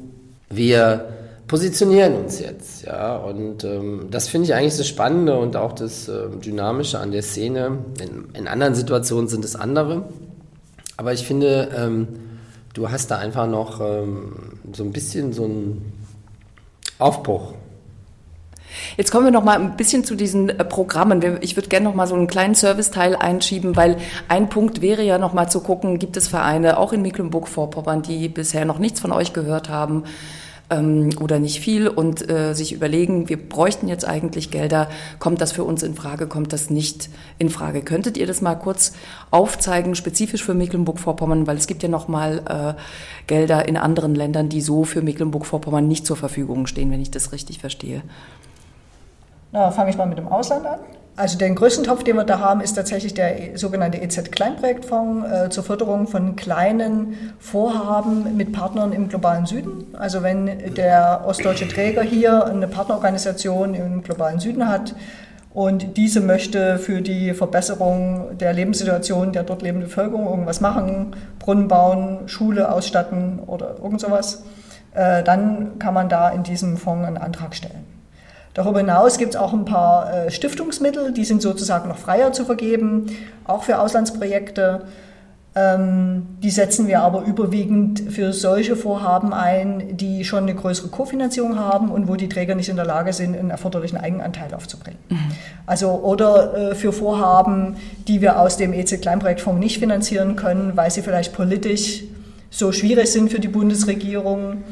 Wir 0.50 1.10
positionieren 1.48 2.16
uns 2.16 2.40
jetzt, 2.40 2.86
ja, 2.86 3.18
und 3.18 3.66
ähm, 3.66 4.08
das 4.10 4.30
finde 4.30 4.46
ich 4.46 4.54
eigentlich 4.54 4.78
das 4.78 4.88
Spannende 4.88 5.38
und 5.38 5.58
auch 5.58 5.74
das 5.74 6.08
äh, 6.08 6.30
Dynamische 6.30 6.98
an 6.98 7.12
der 7.12 7.24
Szene. 7.24 7.80
In, 8.02 8.30
in, 8.34 8.48
anderen 8.48 8.74
Situationen 8.74 9.28
sind 9.28 9.44
es 9.44 9.58
andere, 9.58 10.06
aber 11.02 11.14
ich 11.14 11.26
finde, 11.26 11.72
ähm, 11.76 12.08
du 12.76 12.92
hast 12.92 13.10
da 13.10 13.18
einfach 13.18 13.48
noch 13.48 13.82
ähm, 13.82 14.60
so 14.72 14.84
ein 14.84 14.92
bisschen 14.92 15.34
so 15.34 15.46
ein 15.46 15.94
Aufbruch. 17.00 17.54
Jetzt 18.98 19.10
kommen 19.10 19.26
wir 19.26 19.32
noch 19.32 19.44
mal 19.44 19.60
ein 19.60 19.78
bisschen 19.78 20.04
zu 20.04 20.14
diesen 20.14 20.50
äh, 20.50 20.64
Programmen. 20.64 21.40
Ich 21.42 21.56
würde 21.56 21.70
gerne 21.70 21.86
noch 21.86 21.96
mal 21.96 22.06
so 22.06 22.14
einen 22.14 22.28
kleinen 22.28 22.54
Serviceteil 22.54 23.16
einschieben, 23.16 23.76
weil 23.76 23.98
ein 24.28 24.48
Punkt 24.50 24.84
wäre 24.84 25.02
ja 25.02 25.18
noch 25.18 25.34
mal 25.34 25.50
zu 25.50 25.62
gucken, 25.62 25.98
gibt 25.98 26.18
es 26.18 26.28
Vereine 26.28 26.78
auch 26.78 26.94
in 26.94 27.02
Mecklenburg-Vorpommern, 27.02 28.04
die 28.04 28.30
bisher 28.30 28.66
noch 28.66 28.78
nichts 28.78 29.00
von 29.00 29.12
euch 29.12 29.34
gehört 29.34 29.70
haben? 29.70 30.04
Ähm, 30.72 31.10
oder 31.20 31.38
nicht 31.38 31.60
viel 31.60 31.88
und 31.88 32.28
äh, 32.30 32.54
sich 32.54 32.74
überlegen, 32.74 33.30
wir 33.30 33.38
bräuchten 33.38 33.88
jetzt 33.88 34.08
eigentlich 34.08 34.50
Gelder, 34.50 34.90
kommt 35.20 35.42
das 35.42 35.52
für 35.52 35.64
uns 35.64 35.84
in 35.84 35.94
Frage, 35.94 36.28
kommt 36.28 36.54
das 36.54 36.70
nicht 36.70 37.10
in 37.38 37.50
Frage? 37.50 37.82
Könntet 37.82 38.18
ihr 38.18 38.26
das 38.26 38.42
mal 38.42 38.56
kurz 38.56 38.94
aufzeigen, 39.30 39.94
spezifisch 39.94 40.44
für 40.44 40.54
Mecklenburg-Vorpommern, 40.54 41.46
weil 41.46 41.58
es 41.58 41.68
gibt 41.68 41.84
ja 41.84 41.90
noch 41.90 42.08
mal 42.08 42.42
äh, 42.78 43.28
Gelder 43.28 43.68
in 43.68 43.78
anderen 43.78 44.16
Ländern, 44.16 44.50
die 44.50 44.62
so 44.62 44.86
für 44.86 45.02
Mecklenburg-Vorpommern 45.02 45.88
nicht 45.88 46.08
zur 46.08 46.18
Verfügung 46.18 46.66
stehen, 46.66 46.90
wenn 46.92 47.02
ich 47.02 47.12
das 47.12 47.32
richtig 47.32 47.60
verstehe. 47.60 48.02
Na, 49.52 49.70
fange 49.72 49.90
ich 49.90 49.98
mal 49.98 50.08
mit 50.08 50.18
dem 50.18 50.30
Ausland 50.30 50.66
an. 50.66 50.80
Also 51.22 51.38
den 51.38 51.54
größten 51.54 51.84
Topf, 51.84 52.04
den 52.04 52.16
wir 52.16 52.24
da 52.24 52.40
haben, 52.40 52.62
ist 52.62 52.74
tatsächlich 52.74 53.14
der 53.14 53.56
sogenannte 53.56 54.02
EZ-Kleinprojektfonds 54.02 55.32
äh, 55.32 55.50
zur 55.52 55.64
Förderung 55.64 56.08
von 56.08 56.36
kleinen 56.36 57.36
Vorhaben 57.38 58.36
mit 58.36 58.54
Partnern 58.54 58.92
im 58.92 59.08
globalen 59.08 59.46
Süden. 59.46 59.86
Also 59.94 60.24
wenn 60.24 60.74
der 60.74 61.24
ostdeutsche 61.28 61.68
Träger 61.68 62.02
hier 62.02 62.46
eine 62.48 62.68
Partnerorganisation 62.68 63.76
im 63.76 64.02
globalen 64.02 64.40
Süden 64.40 64.68
hat 64.68 64.96
und 65.54 65.96
diese 65.96 66.22
möchte 66.22 66.80
für 66.80 67.04
die 67.04 67.36
Verbesserung 67.36 68.36
der 68.40 68.54
Lebenssituation 68.54 69.32
der 69.32 69.44
dort 69.44 69.62
lebenden 69.62 69.90
Bevölkerung 69.90 70.26
irgendwas 70.28 70.60
machen, 70.60 71.16
Brunnen 71.38 71.68
bauen, 71.68 72.30
Schule 72.30 72.72
ausstatten 72.72 73.38
oder 73.46 73.76
irgend 73.78 74.02
sowas, 74.02 74.42
äh, 74.96 75.22
dann 75.22 75.78
kann 75.78 75.94
man 75.94 76.10
da 76.10 76.30
in 76.30 76.42
diesem 76.42 76.78
Fonds 76.78 77.06
einen 77.06 77.18
Antrag 77.18 77.54
stellen. 77.54 77.91
Darüber 78.54 78.80
hinaus 78.80 79.18
gibt 79.18 79.36
es 79.36 79.40
auch 79.40 79.54
ein 79.54 79.66
paar 79.66 80.14
äh, 80.14 80.32
Stiftungsmittel, 80.32 81.14
die 81.14 81.24
sind 81.24 81.42
sozusagen 81.42 81.88
noch 81.88 81.98
freier 81.98 82.34
zu 82.34 82.46
vergeben, 82.46 83.08
auch 83.46 83.64
für 83.64 83.80
Auslandsprojekte. 83.80 84.82
Ähm, 85.54 86.28
die 86.42 86.50
setzen 86.50 86.88
wir 86.88 87.02
aber 87.02 87.24
überwiegend 87.24 88.00
für 88.10 88.32
solche 88.32 88.78
Vorhaben 88.78 89.34
ein, 89.34 89.98
die 89.98 90.24
schon 90.24 90.44
eine 90.44 90.56
größere 90.56 90.88
Kofinanzierung 90.88 91.60
haben 91.60 91.92
und 91.92 92.08
wo 92.08 92.16
die 92.16 92.30
Träger 92.30 92.56
nicht 92.56 92.70
in 92.70 92.78
der 92.78 92.86
Lage 92.86 93.12
sind, 93.12 93.38
einen 93.38 93.50
erforderlichen 93.50 93.98
Eigenanteil 93.98 94.54
aufzubringen. 94.54 95.00
Mhm. 95.10 95.18
Also 95.66 95.90
oder 96.04 96.72
äh, 96.72 96.76
für 96.76 96.94
Vorhaben, 96.94 97.76
die 98.08 98.22
wir 98.22 98.40
aus 98.40 98.56
dem 98.56 98.72
EC-Kleinprojektfonds 98.72 99.60
nicht 99.60 99.80
finanzieren 99.80 100.38
können, 100.38 100.72
weil 100.76 100.90
sie 100.90 101.02
vielleicht 101.02 101.34
politisch 101.34 102.04
so 102.50 102.72
schwierig 102.72 103.12
sind 103.12 103.30
für 103.30 103.40
die 103.40 103.50
Bundesregierung 103.50 104.64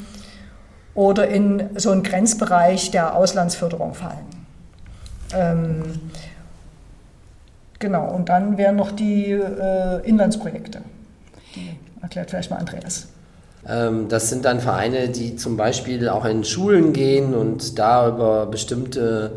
oder 1.00 1.30
in 1.30 1.70
so 1.78 1.92
einen 1.92 2.04
Grenzbereich 2.04 2.92
der 2.92 3.16
Auslandsförderung 3.16 3.94
fallen. 3.94 4.28
Ähm, 5.34 5.82
genau, 7.80 8.14
und 8.14 8.28
dann 8.28 8.58
wären 8.58 8.76
noch 8.76 8.92
die 8.92 9.32
äh, 9.32 10.06
Inlandsprojekte. 10.06 10.82
Die 11.56 11.80
erklärt 12.02 12.30
vielleicht 12.30 12.52
mal 12.52 12.58
Andreas. 12.58 13.08
Ähm, 13.66 14.10
das 14.10 14.28
sind 14.28 14.44
dann 14.44 14.60
Vereine, 14.60 15.08
die 15.08 15.38
zum 15.38 15.56
Beispiel 15.56 16.10
auch 16.10 16.26
in 16.26 16.44
Schulen 16.44 16.92
gehen 16.92 17.34
und 17.34 17.80
da 17.80 18.10
über 18.10 18.46
bestimmte 18.48 19.32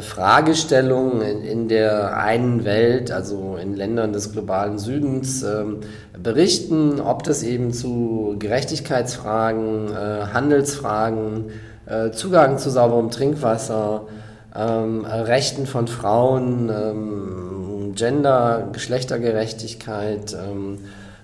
Fragestellungen 0.00 1.42
in, 1.42 1.68
der 1.68 2.16
einen 2.16 2.64
Welt, 2.64 3.10
also 3.10 3.56
in 3.60 3.74
Ländern 3.74 4.12
des 4.12 4.32
globalen 4.32 4.78
Südens, 4.78 5.42
ähm, 5.42 5.80
berichten, 6.22 7.00
ob 7.00 7.22
das 7.24 7.42
eben 7.42 7.72
zu 7.72 8.36
Gerechtigkeitsfragen, 8.38 9.88
äh, 9.88 10.26
Handelsfragen, 10.32 11.46
äh, 11.86 12.10
Zugang 12.10 12.58
zu 12.58 12.70
sauberem 12.70 13.10
Trinkwasser, 13.10 14.06
ähm, 14.54 15.04
Rechten 15.04 15.66
von 15.66 15.88
Frauen, 15.88 16.68
ähm, 16.68 17.92
Gender, 17.94 18.68
Geschlechtergerechtigkeit, 18.72 20.36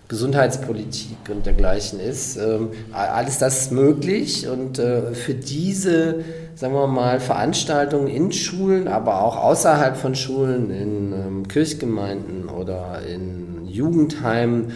Gesundheitspolitik 0.09 1.19
und 1.31 1.47
dergleichen 1.47 1.99
ist. 2.01 2.37
Ähm, 2.37 2.71
alles 2.93 3.39
das 3.39 3.63
ist 3.63 3.73
möglich 3.73 4.49
und 4.49 4.79
äh, 4.79 5.15
für 5.15 5.35
diese 5.35 6.25
sagen 6.57 6.73
wir 6.73 6.87
mal, 6.87 7.21
Veranstaltungen 7.21 8.09
in 8.09 8.33
Schulen, 8.33 8.89
aber 8.89 9.23
auch 9.23 9.37
außerhalb 9.37 9.97
von 9.97 10.15
Schulen, 10.15 10.71
in 10.71 11.13
ähm, 11.13 11.49
Kirchgemeinden 11.49 12.49
oder 12.49 13.03
in 13.07 13.67
Jugendheimen, 13.67 14.73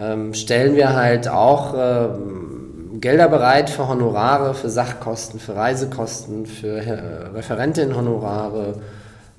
ähm, 0.00 0.32
stellen 0.32 0.74
wir 0.74 0.94
halt 0.94 1.28
auch 1.28 1.74
ähm, 1.76 2.98
Gelder 3.00 3.28
bereit 3.28 3.68
für 3.68 3.88
Honorare, 3.88 4.54
für 4.54 4.70
Sachkosten, 4.70 5.38
für 5.38 5.54
Reisekosten, 5.54 6.46
für 6.46 6.78
äh, 6.78 7.26
Referentinnenhonorare, 7.34 8.80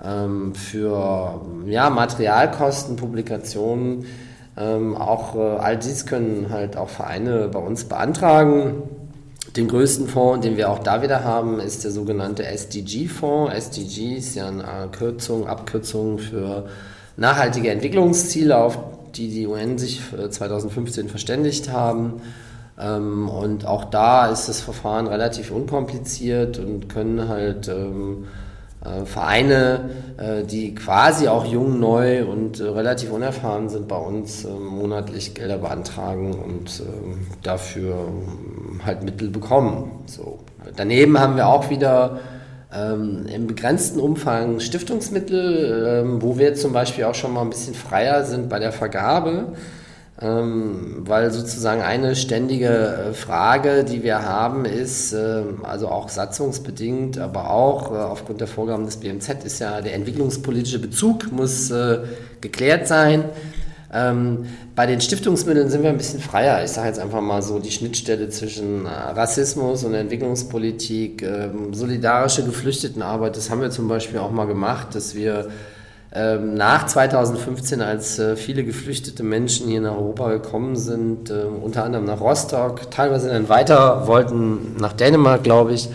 ähm, 0.04 0.54
für 0.54 1.42
ja, 1.66 1.90
Materialkosten, 1.90 2.98
Publikationen. 2.98 4.06
Ähm, 4.60 4.98
auch 4.98 5.36
äh, 5.36 5.40
all 5.40 5.78
dies 5.78 6.06
können 6.06 6.48
halt 6.50 6.76
auch 6.76 6.90
Vereine 6.90 7.48
bei 7.48 7.60
uns 7.60 7.86
beantragen. 7.86 8.84
Den 9.56 9.68
größten 9.68 10.08
Fonds, 10.08 10.46
den 10.46 10.58
wir 10.58 10.70
auch 10.70 10.80
da 10.80 11.02
wieder 11.02 11.24
haben, 11.24 11.60
ist 11.60 11.84
der 11.86 11.92
sogenannte 11.92 12.46
SDG-Fonds. 12.46 13.54
SDG 13.54 14.16
ist 14.18 14.36
ja 14.36 14.48
eine 14.48 14.90
Kürzung, 14.92 15.48
Abkürzung 15.48 16.20
für 16.20 16.68
nachhaltige 17.16 17.70
Entwicklungsziele, 17.72 18.58
auf 18.58 18.78
die 19.16 19.30
die 19.30 19.48
UN 19.48 19.78
sich 19.78 20.02
2015 20.30 21.08
verständigt 21.08 21.72
haben. 21.72 22.22
Ähm, 22.80 23.30
und 23.30 23.66
auch 23.66 23.86
da 23.86 24.28
ist 24.28 24.50
das 24.50 24.62
Verfahren 24.62 25.08
relativ 25.08 25.52
unkompliziert 25.52 26.60
und 26.60 26.90
können 26.90 27.28
halt 27.28 27.70
ähm, 27.70 28.28
äh, 28.84 29.06
Vereine, 29.06 29.90
äh, 30.18 30.44
die 30.44 30.74
quasi 30.74 31.28
auch 31.28 31.46
jung, 31.46 31.80
neu 31.80 32.26
und 32.26 32.60
äh, 32.60 32.64
relativ 32.64 33.12
unerfahren 33.12 33.70
sind, 33.70 33.88
bei 33.88 33.98
uns 33.98 34.48
monatlich 34.48 35.34
Gelder 35.34 35.58
beantragen 35.58 36.34
und 36.34 36.82
ähm, 36.82 37.28
dafür 37.44 37.96
ähm, 37.96 38.86
halt 38.86 39.04
Mittel 39.04 39.30
bekommen. 39.30 40.04
So. 40.06 40.40
Daneben 40.76 41.20
haben 41.20 41.36
wir 41.36 41.48
auch 41.48 41.70
wieder 41.70 42.20
ähm, 42.74 43.26
im 43.34 43.48
begrenzten 43.48 44.00
Umfang 44.00 44.60
Stiftungsmittel, 44.60 46.04
ähm, 46.04 46.22
wo 46.22 46.38
wir 46.38 46.54
zum 46.54 46.74
Beispiel 46.74 47.06
auch 47.06 47.16
schon 47.16 47.34
mal 47.34 47.42
ein 47.42 47.50
bisschen 47.50 47.74
freier 47.74 48.24
sind 48.24 48.50
bei 48.50 48.60
der 48.60 48.72
Vergabe. 48.72 49.54
Ähm, 50.22 51.04
weil 51.08 51.32
sozusagen 51.32 51.82
eine 51.82 52.14
ständige 52.14 52.68
äh, 52.68 53.14
Frage, 53.14 53.86
die 53.86 54.04
wir 54.04 54.24
haben, 54.24 54.66
ist, 54.66 55.14
äh, 55.14 55.44
also 55.64 55.88
auch 55.88 56.10
satzungsbedingt, 56.10 57.18
aber 57.18 57.50
auch 57.52 57.94
äh, 57.94 57.96
aufgrund 57.96 58.42
der 58.42 58.50
Vorgaben 58.50 58.84
des 58.84 58.98
BMZ, 58.98 59.46
ist 59.46 59.60
ja 59.60 59.80
der 59.80 59.94
entwicklungspolitische 59.94 60.80
Bezug 60.80 61.32
muss 61.32 61.72
äh, 61.72 62.00
geklärt 62.42 62.86
sein. 62.86 63.24
Ähm, 63.94 64.48
bei 64.76 64.86
den 64.86 65.00
Stiftungsmitteln 65.00 65.70
sind 65.70 65.84
wir 65.84 65.90
ein 65.90 65.98
bisschen 65.98 66.20
freier. 66.20 66.66
Ich 66.66 66.72
sage 66.72 66.90
jetzt 66.90 67.00
einfach 67.00 67.22
mal 67.22 67.42
so 67.42 67.60
die 67.60 67.72
Schnittstelle 67.72 68.28
zwischen 68.28 68.88
Rassismus 68.88 69.86
und 69.86 69.94
Entwicklungspolitik, 69.94 71.24
ähm, 71.24 71.74
solidarische 71.74 72.44
Geflüchtetenarbeit, 72.44 73.38
das 73.38 73.50
haben 73.50 73.62
wir 73.62 73.72
zum 73.72 73.88
Beispiel 73.88 74.20
auch 74.20 74.32
mal 74.32 74.48
gemacht, 74.48 74.96
dass 74.96 75.16
wir 75.16 75.46
ähm, 75.46 75.54
nach 76.12 76.88
2015, 76.88 77.82
als 77.82 78.18
äh, 78.18 78.36
viele 78.36 78.64
geflüchtete 78.64 79.22
Menschen 79.22 79.68
hier 79.68 79.82
nach 79.82 79.96
Europa 79.96 80.30
gekommen 80.30 80.76
sind, 80.76 81.30
äh, 81.30 81.44
unter 81.44 81.84
anderem 81.84 82.06
nach 82.06 82.20
Rostock, 82.20 82.90
teilweise 82.90 83.30
dann 83.30 83.48
weiter 83.48 84.08
wollten 84.08 84.76
nach 84.78 84.94
Dänemark, 84.94 85.44
glaube 85.44 85.74
ich, 85.74 85.90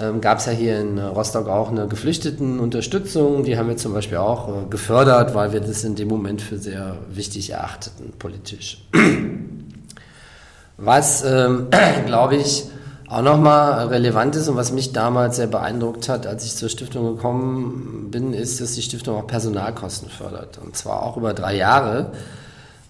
ähm, 0.00 0.20
gab 0.20 0.38
es 0.38 0.46
ja 0.46 0.52
hier 0.52 0.80
in 0.80 0.98
Rostock 0.98 1.48
auch 1.48 1.70
eine 1.70 1.88
Geflüchtetenunterstützung. 1.88 3.42
Die 3.42 3.58
haben 3.58 3.68
wir 3.68 3.76
zum 3.76 3.92
Beispiel 3.92 4.18
auch 4.18 4.48
äh, 4.48 4.52
gefördert, 4.70 5.34
weil 5.34 5.52
wir 5.52 5.60
das 5.60 5.82
in 5.82 5.96
dem 5.96 6.08
Moment 6.08 6.40
für 6.40 6.56
sehr 6.56 6.96
wichtig 7.10 7.50
erachteten, 7.50 8.12
politisch. 8.18 8.86
Was, 10.76 11.24
ähm, 11.24 11.66
glaube 12.06 12.36
ich, 12.36 12.66
auch 13.10 13.22
nochmal 13.22 13.88
relevant 13.88 14.36
ist 14.36 14.48
und 14.48 14.56
was 14.56 14.72
mich 14.72 14.92
damals 14.92 15.36
sehr 15.36 15.48
beeindruckt 15.48 16.08
hat, 16.08 16.28
als 16.28 16.44
ich 16.44 16.54
zur 16.54 16.68
Stiftung 16.68 17.16
gekommen 17.16 18.08
bin, 18.10 18.32
ist, 18.32 18.60
dass 18.60 18.74
die 18.74 18.82
Stiftung 18.82 19.16
auch 19.16 19.26
Personalkosten 19.26 20.08
fördert. 20.08 20.58
Und 20.64 20.76
zwar 20.76 21.02
auch 21.02 21.16
über 21.16 21.34
drei 21.34 21.56
Jahre. 21.56 22.12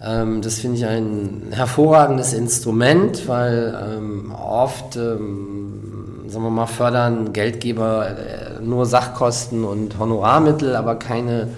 Ähm, 0.03 0.43
das 0.43 0.59
finde 0.59 0.77
ich 0.77 0.85
ein 0.85 1.49
hervorragendes 1.53 2.35
Instrument, 2.35 3.29
weil 3.29 3.75
ähm, 3.97 4.33
oft, 4.33 4.97
ähm, 4.97 6.25
sagen 6.29 6.45
wir 6.45 6.51
mal, 6.51 6.67
fördern 6.67 7.33
Geldgeber 7.33 8.09
äh, 8.11 8.63
nur 8.63 8.85
Sachkosten 8.85 9.65
und 9.65 9.99
Honorarmittel, 9.99 10.77
aber 10.77 10.97
keine 10.97 11.49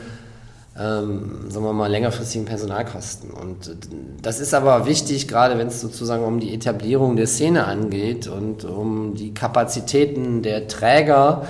ähm, 0.78 1.50
sagen 1.50 1.66
wir 1.66 1.72
mal, 1.72 1.90
längerfristigen 1.90 2.46
Personalkosten. 2.46 3.30
Und 3.30 3.76
das 4.22 4.40
ist 4.40 4.54
aber 4.54 4.86
wichtig, 4.86 5.28
gerade 5.28 5.58
wenn 5.58 5.66
es 5.66 5.80
sozusagen 5.80 6.24
um 6.24 6.40
die 6.40 6.54
Etablierung 6.54 7.16
der 7.16 7.26
Szene 7.26 7.66
angeht 7.66 8.26
und 8.26 8.64
um 8.64 9.14
die 9.14 9.34
Kapazitäten 9.34 10.42
der 10.42 10.68
Träger. 10.68 11.46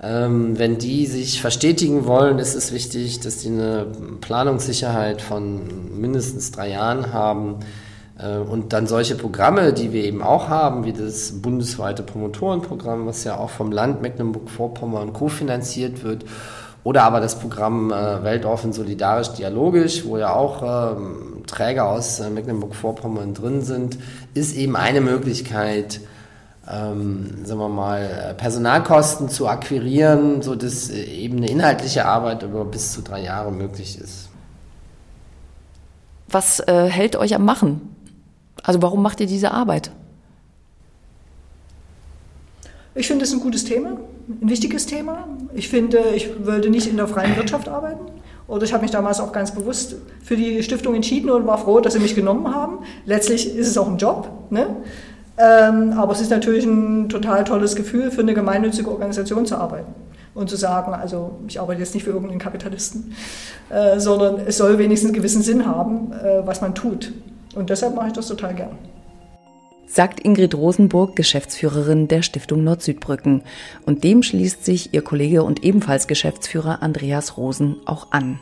Ähm, 0.00 0.58
wenn 0.58 0.78
die 0.78 1.06
sich 1.06 1.40
verstetigen 1.40 2.06
wollen, 2.06 2.38
ist 2.38 2.54
es 2.54 2.72
wichtig, 2.72 3.20
dass 3.20 3.38
die 3.38 3.48
eine 3.48 3.86
Planungssicherheit 4.20 5.22
von 5.22 6.00
mindestens 6.00 6.52
drei 6.52 6.70
Jahren 6.70 7.12
haben. 7.12 7.56
Äh, 8.18 8.38
und 8.38 8.72
dann 8.72 8.86
solche 8.86 9.16
Programme, 9.16 9.72
die 9.72 9.92
wir 9.92 10.04
eben 10.04 10.22
auch 10.22 10.48
haben, 10.48 10.84
wie 10.84 10.92
das 10.92 11.40
bundesweite 11.42 12.04
Promotorenprogramm, 12.04 13.06
was 13.06 13.24
ja 13.24 13.38
auch 13.38 13.50
vom 13.50 13.72
Land 13.72 14.02
Mecklenburg-Vorpommern 14.02 15.12
kofinanziert 15.12 16.04
wird 16.04 16.24
oder 16.84 17.04
aber 17.04 17.20
das 17.20 17.38
Programm 17.38 17.92
äh, 17.92 18.24
Weltoffen 18.24 18.72
Solidarisch 18.72 19.28
Dialogisch, 19.32 20.04
wo 20.04 20.18
ja 20.18 20.34
auch 20.34 20.96
ähm, 20.96 21.44
Träger 21.46 21.88
aus 21.88 22.18
äh, 22.20 22.28
Mecklenburg-Vorpommern 22.30 23.34
drin 23.34 23.62
sind, 23.62 23.98
ist 24.34 24.56
eben 24.56 24.74
eine 24.74 25.00
Möglichkeit, 25.00 26.00
ähm, 26.68 27.44
sagen 27.44 27.60
wir 27.60 27.68
mal, 27.68 28.34
Personalkosten 28.36 29.28
zu 29.28 29.48
akquirieren, 29.48 30.42
sodass 30.42 30.90
äh, 30.90 31.04
eben 31.04 31.36
eine 31.36 31.48
inhaltliche 31.48 32.04
Arbeit 32.04 32.42
über 32.42 32.64
bis 32.64 32.92
zu 32.92 33.02
drei 33.02 33.22
Jahre 33.22 33.52
möglich 33.52 34.00
ist. 34.00 34.28
Was 36.28 36.60
äh, 36.60 36.88
hält 36.88 37.14
euch 37.14 37.34
am 37.34 37.44
Machen? 37.44 37.94
Also 38.62 38.82
warum 38.82 39.02
macht 39.02 39.20
ihr 39.20 39.26
diese 39.26 39.52
Arbeit? 39.52 39.90
Ich 42.94 43.06
finde 43.06 43.24
es 43.24 43.32
ein 43.32 43.40
gutes 43.40 43.64
Thema, 43.64 43.96
ein 44.28 44.48
wichtiges 44.48 44.86
Thema. 44.86 45.26
Ich 45.54 45.68
finde, 45.68 45.98
ich 46.14 46.46
wollte 46.46 46.70
nicht 46.70 46.86
in 46.86 46.96
der 46.96 47.08
freien 47.08 47.36
Wirtschaft 47.36 47.68
arbeiten. 47.68 48.06
Oder 48.48 48.64
ich 48.64 48.72
habe 48.72 48.82
mich 48.82 48.90
damals 48.90 49.20
auch 49.20 49.32
ganz 49.32 49.52
bewusst 49.54 49.96
für 50.22 50.36
die 50.36 50.62
Stiftung 50.62 50.94
entschieden 50.94 51.30
und 51.30 51.46
war 51.46 51.58
froh, 51.58 51.80
dass 51.80 51.94
sie 51.94 52.00
mich 52.00 52.14
genommen 52.14 52.54
haben. 52.54 52.80
Letztlich 53.06 53.56
ist 53.56 53.68
es 53.68 53.78
auch 53.78 53.88
ein 53.88 53.96
Job. 53.96 54.28
Ne? 54.50 54.66
Ähm, 55.38 55.92
aber 55.96 56.12
es 56.12 56.20
ist 56.20 56.30
natürlich 56.30 56.64
ein 56.64 57.08
total 57.08 57.44
tolles 57.44 57.76
Gefühl, 57.76 58.10
für 58.10 58.20
eine 58.20 58.34
gemeinnützige 58.34 58.90
Organisation 58.90 59.46
zu 59.46 59.56
arbeiten. 59.56 59.94
Und 60.34 60.48
zu 60.48 60.56
sagen, 60.56 60.94
also 60.94 61.38
ich 61.46 61.60
arbeite 61.60 61.80
jetzt 61.80 61.94
nicht 61.94 62.04
für 62.04 62.10
irgendeinen 62.10 62.40
Kapitalisten, 62.40 63.14
äh, 63.68 64.00
sondern 64.00 64.38
es 64.46 64.56
soll 64.56 64.78
wenigstens 64.78 65.10
einen 65.10 65.16
gewissen 65.16 65.42
Sinn 65.42 65.66
haben, 65.66 66.12
äh, 66.12 66.46
was 66.46 66.62
man 66.62 66.74
tut. 66.74 67.12
Und 67.54 67.68
deshalb 67.68 67.94
mache 67.94 68.08
ich 68.08 68.12
das 68.14 68.28
total 68.28 68.54
gern 68.54 68.78
sagt 69.92 70.20
Ingrid 70.20 70.54
Rosenburg, 70.54 71.16
Geschäftsführerin 71.16 72.08
der 72.08 72.22
Stiftung 72.22 72.64
Nord-Südbrücken. 72.64 73.42
Und 73.84 74.04
dem 74.04 74.22
schließt 74.22 74.64
sich 74.64 74.94
ihr 74.94 75.02
Kollege 75.02 75.42
und 75.42 75.64
ebenfalls 75.64 76.06
Geschäftsführer 76.06 76.82
Andreas 76.82 77.36
Rosen 77.36 77.76
auch 77.84 78.08
an. 78.10 78.40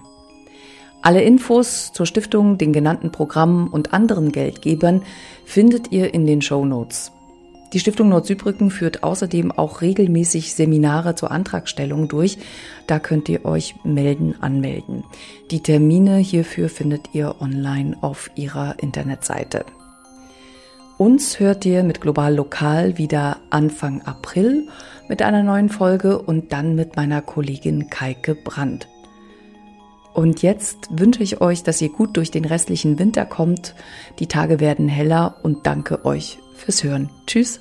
Alle 1.03 1.23
Infos 1.23 1.93
zur 1.93 2.07
Stiftung, 2.07 2.57
den 2.57 2.73
genannten 2.73 3.11
Programmen 3.11 3.69
und 3.69 3.93
anderen 3.93 4.31
Geldgebern 4.31 5.03
findet 5.45 5.91
ihr 5.91 6.15
in 6.15 6.25
den 6.25 6.41
Show 6.41 6.65
Notes. 6.65 7.11
Die 7.73 7.81
Stiftung 7.81 8.11
Nord-Südbrücken 8.11 8.71
führt 8.71 9.03
außerdem 9.03 9.51
auch 9.51 9.81
regelmäßig 9.81 10.55
Seminare 10.55 11.15
zur 11.15 11.31
Antragstellung 11.31 12.07
durch. 12.07 12.39
Da 12.87 12.99
könnt 12.99 13.29
ihr 13.29 13.45
euch 13.45 13.75
melden, 13.83 14.35
anmelden. 14.41 15.05
Die 15.51 15.63
Termine 15.63 16.19
hierfür 16.19 16.69
findet 16.69 17.11
ihr 17.13 17.37
online 17.41 17.97
auf 18.01 18.31
ihrer 18.35 18.77
Internetseite. 18.81 19.65
Uns 21.01 21.41
hört 21.41 21.65
ihr 21.65 21.83
mit 21.83 22.03
Global 22.03 22.35
Lokal 22.35 22.99
wieder 22.99 23.39
Anfang 23.49 24.03
April 24.03 24.69
mit 25.09 25.23
einer 25.23 25.43
neuen 25.43 25.71
Folge 25.71 26.21
und 26.21 26.53
dann 26.53 26.75
mit 26.75 26.95
meiner 26.95 27.23
Kollegin 27.23 27.89
Kaike 27.89 28.35
Brandt. 28.35 28.87
Und 30.13 30.43
jetzt 30.43 30.89
wünsche 30.91 31.23
ich 31.23 31.41
euch, 31.41 31.63
dass 31.63 31.81
ihr 31.81 31.89
gut 31.89 32.19
durch 32.19 32.31
den 32.31 32.45
restlichen 32.45 32.99
Winter 32.99 33.25
kommt. 33.25 33.75
Die 34.19 34.27
Tage 34.27 34.61
werden 34.61 34.89
heller 34.89 35.37
und 35.43 35.67
danke 35.67 36.05
euch 36.05 36.39
fürs 36.55 36.85
Hören. 36.85 37.09
Tschüss. 37.27 37.61